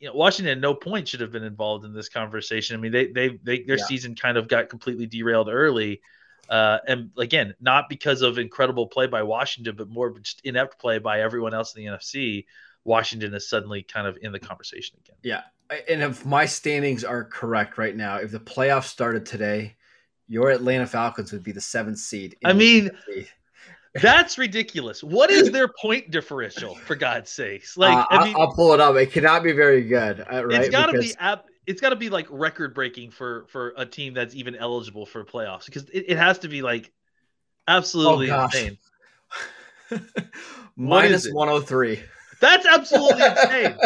you 0.00 0.08
know, 0.08 0.14
Washington 0.14 0.58
at 0.58 0.60
no 0.60 0.74
point 0.74 1.08
should 1.08 1.20
have 1.20 1.30
been 1.32 1.44
involved 1.44 1.84
in 1.84 1.94
this 1.94 2.08
conversation. 2.08 2.76
I 2.76 2.80
mean, 2.80 2.92
they 2.92 3.06
they, 3.12 3.38
they 3.42 3.62
their 3.62 3.78
Yeah. 3.78 3.84
season 3.84 4.16
kind 4.16 4.36
of 4.36 4.48
got 4.48 4.68
completely 4.70 5.06
derailed 5.06 5.48
early. 5.48 6.02
Uh, 6.48 6.78
and 6.88 7.10
again, 7.16 7.54
not 7.60 7.88
because 7.88 8.22
of 8.22 8.38
incredible 8.38 8.88
play 8.88 9.06
by 9.06 9.22
Washington, 9.22 9.76
but 9.76 9.88
more 9.88 10.18
just 10.18 10.40
inept 10.44 10.80
play 10.80 10.98
by 10.98 11.20
everyone 11.20 11.54
else 11.54 11.74
in 11.76 11.84
the 11.84 11.90
NFC. 11.90 12.46
Washington 12.84 13.32
is 13.34 13.48
suddenly 13.48 13.82
kind 13.82 14.06
of 14.06 14.18
in 14.22 14.32
the 14.32 14.38
conversation 14.40 14.98
again. 15.04 15.16
Yeah. 15.22 15.42
And 15.88 16.02
if 16.02 16.26
my 16.26 16.44
standings 16.46 17.04
are 17.04 17.24
correct 17.24 17.78
right 17.78 17.96
now, 17.96 18.16
if 18.16 18.30
the 18.30 18.40
playoffs 18.40 18.84
started 18.84 19.24
today, 19.24 19.76
your 20.28 20.50
Atlanta 20.50 20.86
Falcons 20.86 21.32
would 21.32 21.42
be 21.44 21.52
the 21.52 21.60
seventh 21.60 21.98
seed. 21.98 22.36
I 22.44 22.52
mean, 22.52 22.90
That's 23.94 24.36
ridiculous. 24.38 25.02
What 25.04 25.30
is 25.30 25.50
their 25.50 25.68
point 25.80 26.10
differential, 26.10 26.74
for 26.74 26.94
God's 26.94 27.30
sakes? 27.30 27.76
Like, 27.76 27.96
Uh, 27.96 28.06
I 28.10 28.24
mean, 28.24 28.36
I'll, 28.38 28.52
pull 28.52 28.72
it 28.74 28.80
up. 28.80 28.96
It 28.96 29.12
cannot 29.12 29.42
be 29.42 29.52
very 29.52 29.82
good, 29.82 30.20
uh, 30.32 30.44
right? 30.46 30.60
it's 30.62 30.70
got 30.70 30.86
to 30.86 30.92
Because- 30.92 31.12
be 31.12 31.18
ab- 31.20 31.42
it's 31.66 31.80
got 31.80 31.90
to 31.90 31.96
be 31.96 32.10
like 32.10 32.26
record 32.28 32.74
breaking 32.74 33.12
for 33.12 33.46
for 33.48 33.72
a 33.76 33.86
team 33.86 34.14
that's 34.14 34.34
even 34.34 34.56
eligible 34.56 35.06
for 35.06 35.24
playoffs 35.24 35.66
because 35.66 35.84
it, 35.90 36.06
it 36.08 36.16
has 36.18 36.40
to 36.40 36.48
be 36.48 36.60
like 36.60 36.90
absolutely 37.68 38.30
Oh, 38.32 38.44
insane. 38.44 38.78
minus 40.76 41.22
is 41.22 41.26
it? 41.28 41.34
103. 41.34 42.00
That's 42.42 42.66
absolutely 42.66 43.24
insane. 43.26 43.76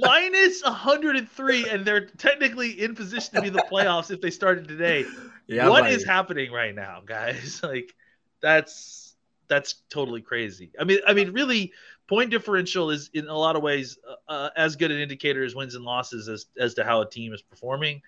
Minus 0.00 0.62
103, 0.62 1.68
and 1.68 1.84
they're 1.84 2.06
technically 2.06 2.80
in 2.80 2.94
position 2.94 3.34
to 3.34 3.42
be 3.42 3.50
the 3.50 3.64
playoffs 3.70 4.10
if 4.10 4.20
they 4.20 4.30
started 4.30 4.66
today. 4.66 5.04
yeah, 5.46 5.68
What 5.68 5.82
buddy. 5.82 5.94
is 5.94 6.04
happening 6.04 6.52
right 6.52 6.74
now, 6.74 7.02
guys? 7.04 7.60
Like 7.62 7.92
that's 8.40 9.14
that's 9.48 9.74
totally 9.90 10.22
crazy. 10.22 10.70
I 10.80 10.84
mean, 10.84 10.98
I 11.06 11.12
mean, 11.12 11.32
really, 11.32 11.72
point 12.08 12.30
differential 12.30 12.90
is 12.90 13.10
in 13.12 13.28
a 13.28 13.36
lot 13.36 13.56
of 13.56 13.62
ways 13.62 13.98
uh, 14.08 14.32
uh, 14.32 14.50
as 14.56 14.76
good 14.76 14.90
an 14.90 14.98
indicator 14.98 15.44
as 15.44 15.54
wins 15.54 15.74
and 15.74 15.84
losses 15.84 16.28
as 16.28 16.46
as 16.58 16.74
to 16.74 16.84
how 16.84 17.02
a 17.02 17.08
team 17.10 17.32
is 17.34 17.42
performing. 17.42 18.00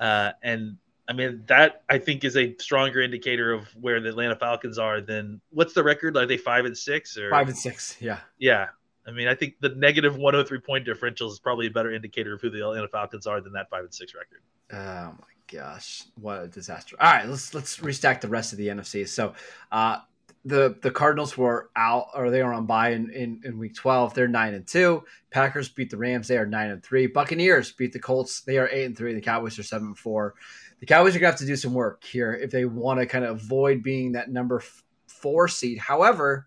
Uh, 0.00 0.32
and 0.42 0.76
I 1.06 1.12
mean, 1.12 1.42
that 1.46 1.82
I 1.88 1.98
think 1.98 2.24
is 2.24 2.36
a 2.36 2.56
stronger 2.56 3.02
indicator 3.02 3.52
of 3.52 3.68
where 3.80 4.00
the 4.00 4.08
Atlanta 4.08 4.36
Falcons 4.36 4.78
are 4.78 5.00
than 5.00 5.40
what's 5.50 5.74
the 5.74 5.82
record? 5.82 6.16
Are 6.16 6.26
they 6.26 6.38
five 6.38 6.64
and 6.64 6.76
six 6.76 7.18
or 7.18 7.30
Five 7.30 7.48
and 7.48 7.56
six. 7.56 7.96
Yeah. 8.00 8.20
yeah? 8.38 8.68
I 9.06 9.10
mean, 9.10 9.28
I 9.28 9.34
think 9.34 9.56
the 9.60 9.70
negative 9.70 10.16
103 10.16 10.60
point 10.60 10.84
differential 10.84 11.30
is 11.30 11.38
probably 11.38 11.66
a 11.66 11.70
better 11.70 11.92
indicator 11.92 12.34
of 12.34 12.40
who 12.40 12.50
the 12.50 12.60
Atlanta 12.60 12.88
Falcons 12.88 13.26
are 13.26 13.40
than 13.40 13.52
that 13.52 13.68
five 13.68 13.84
and 13.84 13.94
six 13.94 14.14
record. 14.14 14.40
Oh 14.72 15.14
my 15.18 15.34
gosh, 15.52 16.04
what 16.20 16.42
a 16.42 16.48
disaster! 16.48 16.96
All 16.98 17.12
right, 17.12 17.28
let's 17.28 17.52
let's 17.52 17.78
restack 17.78 18.22
the 18.22 18.28
rest 18.28 18.52
of 18.52 18.58
the 18.58 18.68
NFC. 18.68 19.06
So, 19.06 19.34
uh, 19.70 19.98
the 20.44 20.76
the 20.82 20.90
Cardinals 20.90 21.38
were 21.38 21.70
out, 21.74 22.08
or 22.14 22.30
they 22.30 22.42
are 22.42 22.52
on 22.52 22.66
bye 22.66 22.90
in, 22.90 23.10
in, 23.10 23.40
in 23.44 23.58
week 23.58 23.74
twelve. 23.74 24.12
They're 24.12 24.28
nine 24.28 24.54
and 24.54 24.66
two. 24.66 25.04
Packers 25.30 25.68
beat 25.68 25.90
the 25.90 25.96
Rams. 25.96 26.28
They 26.28 26.36
are 26.36 26.46
nine 26.46 26.70
and 26.70 26.82
three. 26.82 27.06
Buccaneers 27.06 27.72
beat 27.72 27.92
the 27.92 27.98
Colts. 27.98 28.40
They 28.40 28.58
are 28.58 28.68
eight 28.70 28.84
and 28.84 28.96
three. 28.96 29.14
The 29.14 29.20
Cowboys 29.20 29.58
are 29.58 29.62
seven 29.62 29.88
and 29.88 29.98
four. 29.98 30.34
The 30.80 30.86
Cowboys 30.86 31.16
are 31.16 31.18
gonna 31.18 31.30
have 31.30 31.40
to 31.40 31.46
do 31.46 31.56
some 31.56 31.72
work 31.72 32.04
here 32.04 32.34
if 32.34 32.50
they 32.50 32.66
want 32.66 33.00
to 33.00 33.06
kind 33.06 33.24
of 33.24 33.36
avoid 33.36 33.82
being 33.82 34.12
that 34.12 34.30
number 34.30 34.62
four 35.06 35.48
seed. 35.48 35.78
However. 35.78 36.46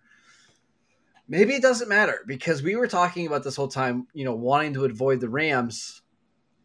Maybe 1.29 1.55
it 1.55 1.61
doesn't 1.61 1.89
matter 1.89 2.19
because 2.25 2.63
we 2.63 2.77
were 2.77 2.87
talking 2.87 3.27
about 3.27 3.43
this 3.43 3.57
whole 3.57 3.67
time, 3.67 4.07
you 4.13 4.23
know, 4.23 4.33
wanting 4.33 4.73
to 4.75 4.85
avoid 4.85 5.19
the 5.19 5.27
Rams. 5.27 6.01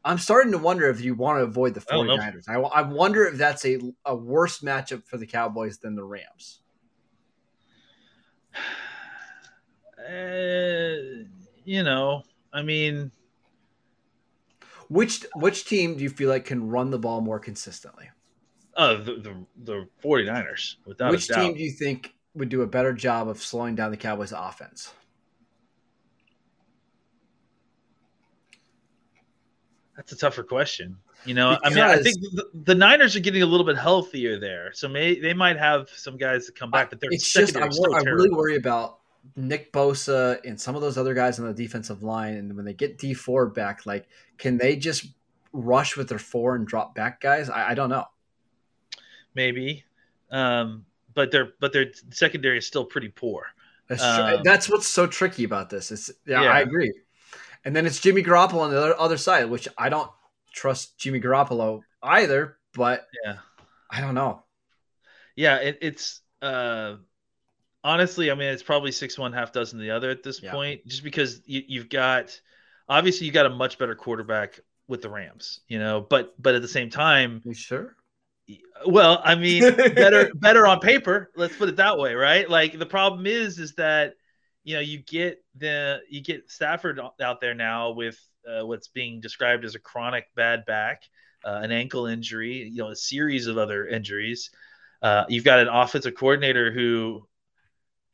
I'm 0.04 0.18
starting 0.18 0.52
to 0.52 0.58
wonder 0.58 0.88
if 0.88 1.00
you 1.00 1.16
want 1.16 1.40
to 1.40 1.42
avoid 1.42 1.74
the 1.74 1.84
I 1.90 1.96
don't 1.96 2.06
49ers. 2.06 2.48
I, 2.48 2.60
I 2.60 2.82
wonder 2.82 3.26
if 3.26 3.38
that's 3.38 3.64
a, 3.64 3.80
a 4.04 4.14
worse 4.14 4.60
matchup 4.60 5.04
for 5.04 5.16
the 5.16 5.26
Cowboys 5.26 5.78
than 5.78 5.96
the 5.96 6.04
Rams. 6.04 6.60
Uh, 9.98 11.24
you 11.64 11.82
know, 11.82 12.22
I 12.52 12.62
mean, 12.62 13.12
Which 14.88 15.24
which 15.36 15.64
team 15.64 15.96
do 15.96 16.02
you 16.02 16.10
feel 16.10 16.28
like 16.28 16.44
can 16.44 16.68
run 16.68 16.90
the 16.90 16.98
ball 16.98 17.20
more 17.20 17.38
consistently? 17.38 18.10
uh, 18.76 18.94
the, 18.94 19.14
the 19.14 19.46
the 19.64 19.88
49ers 20.02 20.76
without 20.84 21.10
which 21.12 21.28
team 21.28 21.54
do 21.54 21.62
you 21.62 21.70
think 21.70 22.14
would 22.34 22.48
do 22.48 22.62
a 22.62 22.66
better 22.66 22.92
job 22.92 23.28
of 23.28 23.40
slowing 23.40 23.74
down 23.74 23.90
the 23.90 23.96
Cowboys' 23.96 24.32
offense? 24.32 24.92
That's 29.96 30.12
a 30.12 30.16
tougher 30.16 30.42
question. 30.42 30.98
You 31.24 31.34
know, 31.34 31.56
I 31.62 31.68
mean, 31.70 31.78
I 31.78 31.98
think 31.98 32.20
the, 32.20 32.50
the 32.64 32.74
Niners 32.74 33.14
are 33.14 33.20
getting 33.20 33.42
a 33.42 33.46
little 33.46 33.64
bit 33.66 33.76
healthier 33.78 34.40
there, 34.40 34.72
so 34.72 34.88
may 34.88 35.20
they 35.20 35.34
might 35.34 35.56
have 35.56 35.88
some 35.90 36.16
guys 36.16 36.46
that 36.46 36.56
come 36.56 36.70
back, 36.70 36.90
but 36.90 37.00
they're 37.00 37.12
it's 37.12 37.32
just 37.32 37.56
I, 37.56 37.68
wor- 37.72 37.94
I 37.94 38.00
really 38.02 38.30
worry 38.30 38.56
about 38.56 38.98
Nick 39.36 39.72
Bosa 39.72 40.40
and 40.44 40.60
some 40.60 40.74
of 40.74 40.82
those 40.82 40.98
other 40.98 41.14
guys 41.14 41.38
on 41.38 41.46
the 41.46 41.54
defensive 41.54 42.02
line, 42.02 42.34
and 42.34 42.56
when 42.56 42.64
they 42.64 42.74
get 42.74 42.98
Dee 42.98 43.14
Ford 43.14 43.54
back, 43.54 43.86
like 43.86 44.08
can 44.36 44.58
they 44.58 44.74
just 44.74 45.06
rush 45.52 45.96
with 45.96 46.08
their 46.08 46.18
four 46.18 46.56
and 46.56 46.66
drop 46.66 46.94
back 46.94 47.20
guys? 47.20 47.48
I, 47.48 47.70
I 47.70 47.74
don't 47.74 47.90
know. 47.90 48.06
maybe, 49.34 49.84
um, 50.30 50.84
but 51.14 51.30
their 51.30 51.52
but 51.60 51.72
their 51.72 51.86
secondary 52.10 52.58
is 52.58 52.66
still 52.66 52.84
pretty 52.84 53.08
poor. 53.08 53.46
That's, 53.88 54.02
tr- 54.02 54.36
Um, 54.36 54.40
that's 54.42 54.68
what's 54.68 54.86
so 54.86 55.06
tricky 55.06 55.44
about 55.44 55.70
this. 55.70 55.90
It's 55.92 56.10
yeah, 56.26 56.42
Yeah. 56.42 56.50
I 56.52 56.60
agree. 56.60 56.92
And 57.64 57.76
then 57.76 57.86
it's 57.86 58.00
Jimmy 58.00 58.22
Garoppolo 58.24 58.60
on 58.62 58.70
the 58.70 58.78
other, 58.78 58.98
other 58.98 59.16
side, 59.16 59.48
which 59.48 59.68
I 59.78 59.88
don't 59.88 60.10
trust 60.52 60.98
Jimmy 60.98 61.20
Garoppolo 61.20 61.82
either. 62.02 62.56
But 62.74 63.06
Yeah. 63.24 63.38
I 63.90 64.00
don't 64.00 64.14
know. 64.14 64.44
Yeah, 65.36 65.56
it, 65.56 65.78
it's 65.82 66.20
uh, 66.40 66.96
honestly, 67.84 68.30
I 68.30 68.34
mean, 68.34 68.48
it's 68.48 68.62
probably 68.62 68.92
six 68.92 69.18
one, 69.18 69.32
half 69.32 69.52
dozen 69.52 69.78
the 69.80 69.90
other 69.92 70.10
at 70.10 70.22
this 70.22 70.40
Yeah. 70.40 70.52
point, 70.52 70.86
just 70.86 71.04
because 71.04 71.42
you, 71.46 71.62
you've 71.66 71.88
got 71.88 72.40
obviously 72.88 73.26
you 73.26 73.32
got 73.32 73.46
a 73.46 73.50
much 73.50 73.78
better 73.78 73.94
quarterback 73.94 74.60
with 74.88 75.02
the 75.02 75.10
Rams, 75.10 75.60
you 75.68 75.78
know, 75.78 76.00
but 76.00 76.34
but 76.40 76.54
at 76.54 76.62
the 76.62 76.68
same 76.68 76.90
time, 76.90 77.44
You 77.44 77.54
sure? 77.54 77.96
well, 78.86 79.20
I 79.24 79.34
mean, 79.34 79.78
better 79.90 80.30
better 80.34 80.66
on 80.66 80.80
paper. 80.80 81.30
Let's 81.36 81.56
put 81.56 81.68
it 81.68 81.76
that 81.76 81.98
way, 81.98 82.14
right? 82.14 82.48
Like 82.48 82.78
the 82.78 82.86
problem 82.86 83.26
is, 83.26 83.58
is 83.58 83.74
that 83.74 84.14
you 84.64 84.74
know 84.74 84.80
you 84.80 84.98
get 84.98 85.42
the 85.56 86.00
you 86.08 86.20
get 86.22 86.50
Stafford 86.50 87.00
out 87.20 87.40
there 87.40 87.54
now 87.54 87.90
with 87.90 88.18
uh, 88.48 88.64
what's 88.66 88.88
being 88.88 89.20
described 89.20 89.64
as 89.64 89.74
a 89.74 89.78
chronic 89.78 90.26
bad 90.34 90.64
back, 90.64 91.02
uh, 91.44 91.60
an 91.62 91.72
ankle 91.72 92.06
injury, 92.06 92.68
you 92.68 92.78
know, 92.78 92.88
a 92.88 92.96
series 92.96 93.46
of 93.46 93.58
other 93.58 93.86
injuries. 93.86 94.50
Uh, 95.00 95.24
you've 95.28 95.44
got 95.44 95.58
an 95.58 95.68
offensive 95.68 96.14
coordinator 96.14 96.72
who 96.72 97.26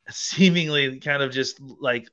seemingly 0.09 0.99
kind 0.99 1.21
of 1.21 1.31
just 1.31 1.59
like 1.79 2.09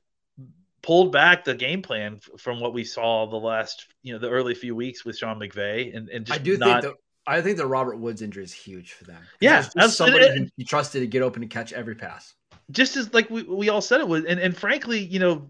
pulled 0.83 1.11
back 1.11 1.43
the 1.43 1.55
game 1.55 1.81
plan 1.81 2.19
from 2.37 2.59
what 2.59 2.73
we 2.73 2.83
saw 2.83 3.27
the 3.27 3.35
last 3.35 3.87
you 4.03 4.13
know 4.13 4.19
the 4.19 4.29
early 4.29 4.53
few 4.53 4.75
weeks 4.75 5.03
with 5.03 5.17
Sean 5.17 5.39
McVay 5.39 5.95
and, 5.95 6.09
and 6.09 6.25
just 6.25 6.39
I 6.39 6.43
do 6.43 6.57
not 6.57 6.83
think 6.83 6.93
that 6.93 7.01
I 7.29 7.41
think 7.41 7.57
the 7.57 7.67
Robert 7.67 7.97
Woods 7.97 8.21
injury 8.21 8.43
is 8.43 8.53
huge 8.53 8.93
for 8.93 9.03
them. 9.03 9.21
Yeah, 9.41 9.67
that's- 9.75 9.97
somebody 9.97 10.25
it- 10.25 10.37
who 10.37 10.47
you 10.55 10.65
trusted 10.65 11.01
to 11.01 11.07
get 11.07 11.21
open 11.21 11.41
and 11.41 11.51
catch 11.51 11.73
every 11.73 11.95
pass. 11.95 12.33
Just 12.71 12.97
as 12.97 13.13
like 13.13 13.29
we, 13.29 13.43
we 13.43 13.69
all 13.69 13.81
said 13.81 13.99
it 14.01 14.07
was 14.07 14.25
and, 14.25 14.39
and 14.39 14.55
frankly 14.57 14.99
you 14.99 15.19
know 15.19 15.47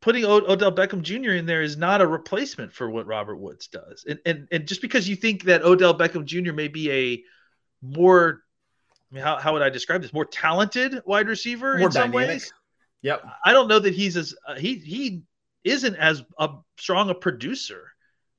putting 0.00 0.24
o- 0.24 0.46
odell 0.46 0.72
beckham 0.72 1.02
jr 1.02 1.32
in 1.32 1.46
there 1.46 1.62
is 1.62 1.76
not 1.76 2.00
a 2.00 2.06
replacement 2.06 2.72
for 2.72 2.88
what 2.90 3.06
robert 3.06 3.36
woods 3.36 3.66
does 3.66 4.04
and, 4.08 4.18
and 4.24 4.48
and 4.52 4.66
just 4.68 4.80
because 4.82 5.08
you 5.08 5.16
think 5.16 5.44
that 5.44 5.62
odell 5.62 5.96
beckham 5.96 6.24
jr 6.24 6.52
may 6.52 6.68
be 6.68 6.90
a 6.90 7.22
more 7.82 8.42
I 9.10 9.14
mean, 9.14 9.24
how, 9.24 9.36
how 9.38 9.52
would 9.52 9.62
i 9.62 9.70
describe 9.70 10.02
this 10.02 10.12
more 10.12 10.24
talented 10.24 11.02
wide 11.04 11.28
receiver 11.28 11.76
More 11.78 11.86
in 11.88 11.92
some 11.92 12.10
dynamic. 12.12 12.28
ways 12.28 12.52
Yep. 13.02 13.24
i 13.44 13.52
don't 13.52 13.68
know 13.68 13.78
that 13.78 13.94
he's 13.94 14.16
as 14.16 14.34
uh, 14.46 14.54
he 14.54 14.76
he 14.76 15.22
isn't 15.64 15.96
as 15.96 16.22
a 16.38 16.50
strong 16.78 17.10
a 17.10 17.14
producer 17.14 17.92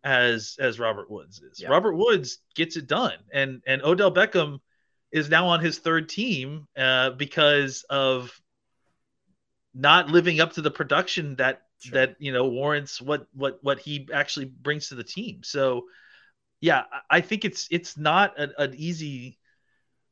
as 0.03 0.55
as 0.59 0.79
robert 0.79 1.11
woods 1.11 1.41
is 1.41 1.59
Yeah. 1.59 1.69
robert 1.69 1.95
woods 1.95 2.39
gets 2.55 2.77
it 2.77 2.87
done 2.87 3.13
and 3.33 3.61
and 3.67 3.81
odell 3.83 4.11
beckham 4.13 4.59
is 5.11 5.29
now 5.29 5.47
on 5.47 5.59
his 5.59 5.79
third 5.79 6.09
team 6.09 6.67
uh, 6.77 7.11
because 7.11 7.83
of 7.89 8.31
not 9.73 10.09
living 10.09 10.39
up 10.39 10.53
to 10.53 10.61
the 10.61 10.71
production 10.71 11.35
that 11.35 11.63
Sure. 11.83 11.93
that 11.93 12.15
you 12.19 12.31
know 12.31 12.45
warrants 12.47 13.01
what 13.01 13.25
what 13.33 13.57
what 13.63 13.79
he 13.79 14.07
actually 14.13 14.45
brings 14.45 14.89
to 14.89 14.95
the 14.95 15.03
team. 15.03 15.41
So 15.43 15.85
yeah, 16.59 16.83
I- 17.09 17.21
think 17.21 17.43
it's 17.43 17.67
it's 17.71 17.97
not 17.97 18.39
an, 18.39 18.53
an 18.59 18.75
easy 18.75 19.39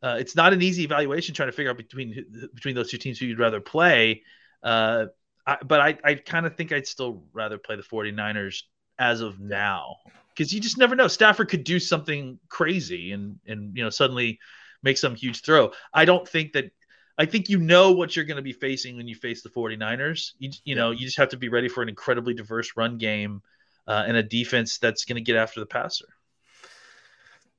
uh, 0.02 0.18
it's 0.20 0.36
not 0.36 0.52
an 0.52 0.64
easy 0.64 0.84
evaluation 0.84 1.36
trying 1.36 1.50
to 1.50 1.52
figure 1.52 1.70
out 1.70 1.78
between 1.78 2.50
between 2.56 2.74
those 2.74 2.90
two 2.90 2.98
teams 2.98 3.20
who 3.20 3.28
you'd 3.28 3.38
rather 3.38 3.62
play. 3.62 4.24
Uh, 4.64 5.08
I, 5.46 5.58
but 5.64 5.80
I, 5.80 5.98
I 6.04 6.16
kind 6.16 6.48
of 6.48 6.56
think 6.56 6.72
I'd 6.72 6.88
still 6.88 7.24
rather 7.34 7.60
play 7.60 7.76
the 7.76 7.84
49ers 7.84 8.64
as 8.98 9.22
of 9.22 9.40
now 9.40 9.98
because 10.36 10.52
you 10.52 10.60
just 10.60 10.78
never 10.80 10.96
know. 10.96 11.08
Stafford 11.08 11.50
could 11.50 11.64
do 11.64 11.80
something 11.80 12.40
crazy 12.50 13.12
and 13.12 13.38
and 13.46 13.78
you 13.78 13.84
know 13.84 13.92
suddenly 13.92 14.40
make 14.84 14.98
some 14.98 15.16
huge 15.16 15.42
throw. 15.44 15.72
I 15.94 16.06
don't 16.06 16.28
think 16.28 16.54
that. 16.54 16.72
I 17.18 17.26
think 17.26 17.50
you 17.50 17.58
know 17.58 17.92
what 17.92 18.16
you're 18.16 18.24
going 18.24 18.38
to 18.38 18.42
be 18.42 18.54
facing 18.54 18.96
when 18.96 19.06
you 19.08 19.14
face 19.16 19.42
the 19.44 19.50
49ers. 19.50 20.32
You, 20.40 20.52
you 20.64 20.76
know, 20.76 20.92
you 20.92 21.06
just 21.06 21.18
have 21.18 21.28
to 21.30 21.38
be 21.38 21.50
ready 21.50 21.68
for 21.68 21.84
an 21.84 21.90
incredibly 21.90 22.34
diverse 22.34 22.72
run 22.78 22.98
game 22.98 23.42
uh, 23.90 24.06
and 24.08 24.16
a 24.16 24.24
defense 24.24 24.78
that's 24.78 25.04
going 25.04 25.18
to 25.18 25.22
get 25.22 25.36
after 25.36 25.60
the 25.60 25.66
passer. 25.66 26.06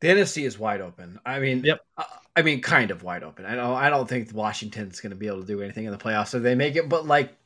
The 0.01 0.09
NFC 0.09 0.47
is 0.47 0.59
wide 0.59 0.81
open. 0.81 1.21
I 1.27 1.41
mean, 1.41 1.63
Yep. 1.63 1.81
uh, 1.99 2.05
I 2.35 2.41
mean, 2.41 2.63
kind 2.63 2.91
of 2.91 3.03
wide 3.03 3.23
open. 3.23 3.45
I 3.45 3.55
don't. 3.55 3.77
I 3.77 3.91
don't 3.91 4.09
think 4.09 4.33
Washington's 4.33 5.01
going 5.01 5.11
to 5.11 5.17
be 5.17 5.27
able 5.27 5.43
to 5.43 5.47
do 5.47 5.61
anything 5.61 5.85
in 5.85 5.93
the 5.93 5.99
playoffs. 5.99 6.29
So 6.29 6.39
they 6.41 6.55
make 6.55 6.77
it, 6.77 6.89
but 6.89 7.07
like 7.07 7.37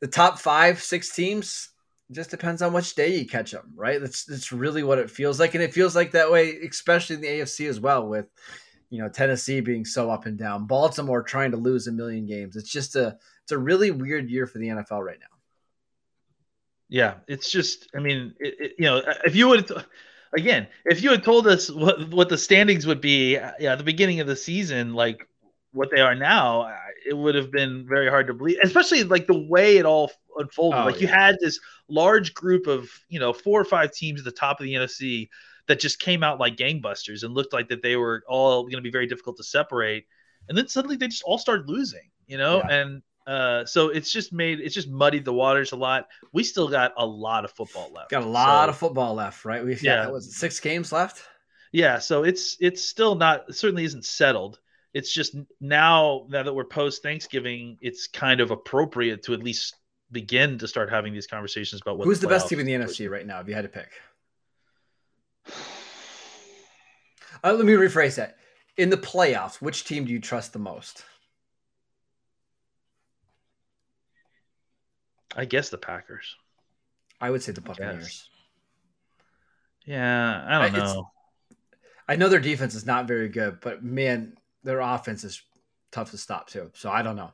the 0.00 0.08
top 0.08 0.40
five, 0.40 0.82
six 0.82 1.14
teams, 1.14 1.68
just 2.10 2.30
depends 2.30 2.62
on 2.62 2.72
which 2.72 2.96
day 2.96 3.16
you 3.16 3.26
catch 3.26 3.52
them, 3.52 3.72
right? 3.76 4.00
That's 4.00 4.24
that's 4.24 4.50
really 4.50 4.82
what 4.82 4.98
it 4.98 5.08
feels 5.08 5.38
like, 5.38 5.54
and 5.54 5.62
it 5.62 5.72
feels 5.72 5.94
like 5.94 6.10
that 6.12 6.32
way, 6.32 6.56
especially 6.68 7.14
in 7.14 7.22
the 7.22 7.28
AFC 7.28 7.68
as 7.68 7.78
well, 7.78 8.08
with 8.08 8.26
you 8.90 9.00
know 9.00 9.08
Tennessee 9.08 9.60
being 9.60 9.84
so 9.84 10.10
up 10.10 10.26
and 10.26 10.36
down, 10.36 10.66
Baltimore 10.66 11.22
trying 11.22 11.52
to 11.52 11.56
lose 11.56 11.86
a 11.86 11.92
million 11.92 12.26
games. 12.26 12.56
It's 12.56 12.70
just 12.70 12.96
a 12.96 13.16
it's 13.42 13.52
a 13.52 13.58
really 13.58 13.90
weird 13.90 14.28
year 14.28 14.46
for 14.46 14.58
the 14.58 14.68
NFL 14.68 15.04
right 15.04 15.18
now. 15.18 15.26
Yeah, 16.88 17.14
it's 17.28 17.50
just. 17.50 17.88
I 17.94 18.00
mean, 18.00 18.34
it, 18.40 18.54
it, 18.58 18.72
you 18.78 18.84
know, 18.84 19.00
if 19.24 19.36
you 19.36 19.48
would, 19.48 19.70
again, 20.36 20.66
if 20.84 21.02
you 21.02 21.10
had 21.10 21.22
told 21.22 21.46
us 21.46 21.70
what 21.70 22.10
what 22.10 22.28
the 22.28 22.36
standings 22.36 22.86
would 22.86 23.00
be 23.00 23.38
uh, 23.38 23.52
yeah, 23.60 23.72
at 23.72 23.78
the 23.78 23.84
beginning 23.84 24.18
of 24.18 24.26
the 24.26 24.36
season, 24.36 24.92
like 24.92 25.26
what 25.72 25.90
they 25.92 26.00
are 26.00 26.16
now, 26.16 26.62
uh, 26.62 26.76
it 27.08 27.14
would 27.14 27.36
have 27.36 27.52
been 27.52 27.86
very 27.88 28.08
hard 28.08 28.26
to 28.26 28.34
believe, 28.34 28.58
especially 28.64 29.04
like 29.04 29.28
the 29.28 29.46
way 29.48 29.78
it 29.78 29.86
all 29.86 30.10
unfolded. 30.36 30.80
Oh, 30.80 30.84
like 30.84 31.00
you 31.00 31.06
had 31.06 31.36
this 31.40 31.60
large 31.88 32.34
group 32.34 32.66
of 32.66 32.90
you 33.08 33.20
know 33.20 33.32
four 33.32 33.60
or 33.60 33.64
five 33.64 33.92
teams 33.92 34.20
at 34.20 34.24
the 34.24 34.32
top 34.32 34.58
of 34.58 34.64
the 34.64 34.74
NFC 34.74 35.28
that 35.70 35.78
just 35.80 36.00
came 36.00 36.22
out 36.22 36.40
like 36.40 36.56
gangbusters 36.56 37.22
and 37.22 37.32
looked 37.32 37.52
like 37.52 37.68
that 37.68 37.80
they 37.82 37.94
were 37.96 38.22
all 38.28 38.62
going 38.64 38.76
to 38.76 38.80
be 38.82 38.90
very 38.90 39.06
difficult 39.06 39.36
to 39.38 39.44
separate, 39.44 40.04
and 40.48 40.58
then 40.58 40.66
suddenly 40.68 40.96
they 40.96 41.06
just 41.08 41.22
all 41.22 41.38
started 41.38 41.68
losing, 41.68 42.10
you 42.26 42.36
know, 42.38 42.58
Yeah. 42.58 42.74
and. 42.80 43.02
Uh, 43.26 43.64
so 43.66 43.90
it's 43.90 44.10
just 44.10 44.32
made 44.32 44.58
it's 44.60 44.74
just 44.74 44.88
muddied 44.88 45.24
the 45.24 45.32
waters 45.32 45.70
a 45.72 45.76
lot. 45.76 46.08
We 46.32 46.42
still 46.42 46.66
got 46.68 46.92
a 46.96 47.06
lot 47.06 47.44
of 47.44 47.52
football 47.52 47.92
left. 47.94 48.10
Got 48.10 48.22
a 48.24 48.26
lot 48.26 48.64
So- 48.64 48.70
of 48.70 48.76
football 48.78 49.14
left, 49.14 49.44
right? 49.44 49.62
We've 49.64 49.80
Yeah. 49.80 50.04
got 50.04 50.12
was 50.12 50.34
six 50.34 50.58
games 50.58 50.90
left. 50.90 51.22
yeah 51.72 52.00
so 52.00 52.24
it's 52.24 52.56
it's 52.60 52.82
still 52.82 53.14
not 53.14 53.44
it 53.48 53.54
certainly 53.54 53.84
isn't 53.84 54.04
settled 54.04 54.58
it's 54.94 55.12
just 55.14 55.36
now 55.60 56.26
now 56.28 56.42
that 56.42 56.52
we're 56.52 56.64
post 56.64 57.00
thanksgiving 57.04 57.76
it's 57.80 58.08
kind 58.08 58.40
of 58.40 58.50
appropriate 58.50 59.22
to 59.24 59.34
at 59.34 59.40
least 59.44 59.76
begin 60.10 60.58
to 60.58 60.66
start 60.66 60.90
having 60.90 61.12
these 61.12 61.28
conversations 61.28 61.80
about 61.82 61.98
what 61.98 62.06
Who's 62.06 62.18
the 62.18 62.26
best 62.26 62.48
team 62.48 62.58
in 62.58 62.66
the 62.66 62.72
NFC 62.72 63.08
right 63.08 63.24
now? 63.24 63.38
If 63.38 63.46
you 63.46 63.54
had 63.54 63.62
to 63.62 63.68
pick, 63.68 63.90
uh, 67.44 67.52
let 67.52 67.64
me 67.64 67.72
rephrase 67.72 68.16
that. 68.16 68.36
In 68.76 68.90
the 68.90 68.96
playoffs, 68.96 69.56
which 69.60 69.84
team 69.84 70.04
do 70.04 70.12
you 70.12 70.20
trust 70.20 70.52
the 70.52 70.58
most? 70.58 71.04
i 75.36 75.44
guess 75.44 75.68
the 75.68 75.78
packers 75.78 76.34
I 77.20 77.30
would 77.30 77.40
say 77.40 77.52
the 77.52 77.60
Buccaneers. 77.60 78.28
yeah 79.84 80.44
i 80.48 80.58
don't 80.58 80.74
it's- 80.74 80.94
know 80.94 81.10
I 82.08 82.16
know 82.16 82.28
their 82.28 82.40
defense 82.40 82.74
is 82.74 82.84
not 82.84 83.06
very 83.06 83.28
good, 83.28 83.60
but 83.60 83.84
man, 83.84 84.36
their 84.64 84.80
offense 84.80 85.22
is 85.22 85.40
tough 85.92 86.10
to 86.10 86.18
stop 86.18 86.48
too. 86.48 86.72
So 86.74 86.90
I 86.90 87.02
don't 87.02 87.14
know. 87.14 87.30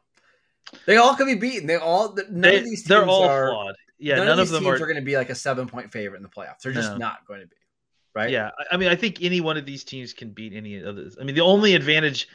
They 0.84 0.98
all 0.98 1.14
could 1.14 1.24
be 1.26 1.34
beaten. 1.34 1.66
They 1.66 1.76
all 1.76 2.14
none 2.28 2.40
they, 2.42 2.58
of 2.58 2.64
these 2.64 2.80
teams 2.82 2.88
they're 2.88 3.06
all 3.06 3.22
are. 3.24 3.48
flawed 3.48 3.74
yeah 3.98 4.16
none, 4.16 4.26
none, 4.26 4.32
of 4.34 4.40
of 4.40 4.48
these 4.48 4.52
them 4.52 4.64
teams 4.64 4.78
are, 4.78 4.84
are, 4.84 4.86
going 4.86 4.96
to 5.00 5.02
be 5.02 5.16
like 5.16 5.30
a 5.30 5.34
seven 5.34 5.66
point 5.66 5.90
favorite 5.90 6.18
in 6.18 6.22
the 6.22 6.28
playoffs. 6.28 6.58
They're 6.62 6.72
just 6.74 6.90
No. 6.90 6.98
not 6.98 7.26
going 7.26 7.40
to 7.40 7.46
be. 7.46 7.56
Right? 8.16 8.30
yeah 8.30 8.50
I- 8.58 8.74
i 8.74 8.76
mean 8.78 8.88
i 8.88 8.96
think 8.96 9.22
any 9.22 9.40
one 9.42 9.56
of 9.58 9.66
these 9.66 9.84
teams 9.84 10.12
can 10.14 10.30
beat 10.30 10.52
any 10.54 10.78
of 10.80 10.96
this 10.96 11.16
i 11.20 11.24
mean 11.24 11.34
the 11.34 11.42
only 11.42 11.74
advantage 11.74 12.28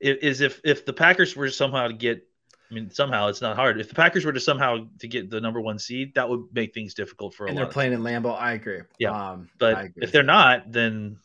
is 0.00 0.40
if 0.40 0.60
if 0.64 0.86
the 0.86 0.92
packers 0.92 1.34
were 1.36 1.50
somehow 1.50 1.88
to 1.88 1.94
get 1.94 2.26
I 2.70 2.74
mean, 2.74 2.90
somehow 2.90 3.28
it's 3.28 3.42
not 3.42 3.56
hard. 3.56 3.78
If 3.78 3.88
the 3.90 3.94
Packers 3.94 4.24
were 4.24 4.32
to 4.32 4.40
somehow 4.40 4.86
to 4.98 5.06
get 5.06 5.28
the 5.30 5.40
number 5.40 5.60
one 5.60 5.78
seed, 5.78 6.14
that 6.14 6.28
would 6.28 6.46
make 6.52 6.72
things 6.72 6.94
difficult 6.94 7.34
for 7.34 7.44
a 7.44 7.48
And 7.48 7.56
lot. 7.56 7.60
they're 7.60 7.68
of 7.68 7.72
playing 7.74 7.92
in 7.92 8.00
Lambeau. 8.00 8.34
I 8.36 8.54
agree. 8.54 8.80
Yeah, 8.98 9.10
Um, 9.32 9.50
But 9.58 9.78
agree. 9.78 10.02
if 10.02 10.10
they're 10.12 10.22
not, 10.24 10.72
then 10.72 11.18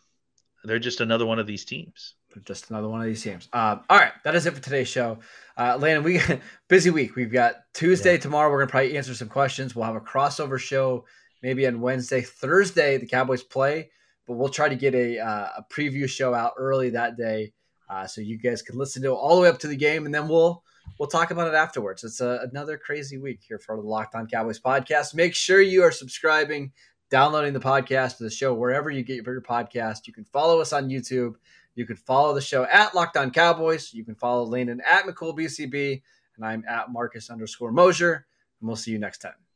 they're 0.65 0.79
just 0.79 0.99
another 0.99 1.25
one 1.25 1.39
of 1.39 1.47
these 1.47 1.63
teams. 1.65 2.15
just 2.45 2.69
another 2.69 2.89
one 2.89 2.99
of 2.99 3.07
these 3.07 3.23
teams. 3.23 3.47
Um, 3.53 3.81
all 3.89 3.97
right, 3.97 4.11
that 4.25 4.35
is 4.35 4.45
it 4.45 4.53
for 4.53 4.61
today's 4.61 4.89
show. 4.89 5.19
Uh, 5.57 5.77
Landon, 5.79 6.03
we 6.03 6.19
busy 6.67 6.89
week. 6.91 7.15
We've 7.15 7.31
got 7.31 7.55
Tuesday 7.73 8.17
tomorrow. 8.17 8.51
We're 8.51 8.59
gonna 8.59 8.69
probably 8.71 8.97
answer 8.97 9.15
some 9.15 9.29
questions. 9.29 9.73
We'll 9.75 9.85
have 9.85 9.95
a 9.95 10.01
crossover 10.01 10.59
show 10.59 11.05
maybe 11.41 11.65
on 11.65 11.79
Wednesday, 11.81 12.21
Thursday. 12.21 12.97
The 12.97 13.07
Cowboys 13.07 13.43
play, 13.43 13.89
but 14.29 14.35
we'll 14.35 14.47
try 14.47 14.69
to 14.69 14.75
get 14.75 14.93
a 14.93 15.17
uh, 15.17 15.47
a 15.57 15.65
preview 15.73 16.07
show 16.07 16.35
out 16.35 16.53
early 16.55 16.91
that 16.91 17.17
day, 17.17 17.51
uh, 17.89 18.05
so 18.05 18.21
you 18.21 18.37
guys 18.37 18.61
can 18.61 18.77
listen 18.77 19.01
to 19.01 19.09
it 19.09 19.15
all 19.15 19.35
the 19.35 19.41
way 19.41 19.49
up 19.49 19.57
to 19.57 19.67
the 19.67 19.75
game, 19.75 20.05
and 20.05 20.13
then 20.13 20.27
we'll 20.27 20.63
we'll 20.99 21.09
talk 21.09 21.31
about 21.31 21.47
it 21.47 21.55
afterwards. 21.55 22.03
It's 22.03 22.21
a, 22.21 22.47
another 22.51 22.77
crazy 22.77 23.17
week 23.17 23.39
here 23.41 23.57
for 23.57 23.75
the 23.75 23.81
Locked 23.81 24.13
On 24.13 24.27
Cowboys 24.27 24.59
podcast. 24.59 25.15
Make 25.15 25.33
sure 25.33 25.61
you 25.61 25.81
are 25.81 25.91
subscribing, 25.91 26.71
downloading 27.09 27.53
the 27.53 27.59
podcast 27.59 28.17
to 28.17 28.23
the 28.23 28.29
show 28.29 28.53
wherever 28.53 28.91
you 28.91 29.01
get 29.01 29.25
your 29.25 29.41
podcast. 29.41 30.05
You 30.05 30.13
can 30.13 30.25
follow 30.25 30.61
us 30.61 30.73
on 30.73 30.89
YouTube. 30.89 31.33
You 31.73 31.87
can 31.87 31.95
follow 31.95 32.35
the 32.35 32.41
show 32.41 32.65
at 32.65 32.93
Locked 32.93 33.17
On 33.17 33.31
Cowboys. 33.31 33.95
You 33.95 34.05
can 34.05 34.13
follow 34.13 34.43
Landon 34.43 34.79
at 34.87 35.05
McCoolBCB, 35.05 36.03
and 36.35 36.45
I'm 36.45 36.63
at 36.69 36.91
Marcus 36.91 37.31
underscore 37.31 37.71
Mosher. 37.71 38.27
And 38.61 38.67
we'll 38.67 38.75
see 38.75 38.91
you 38.91 38.99
next 38.99 39.19
time. 39.23 39.48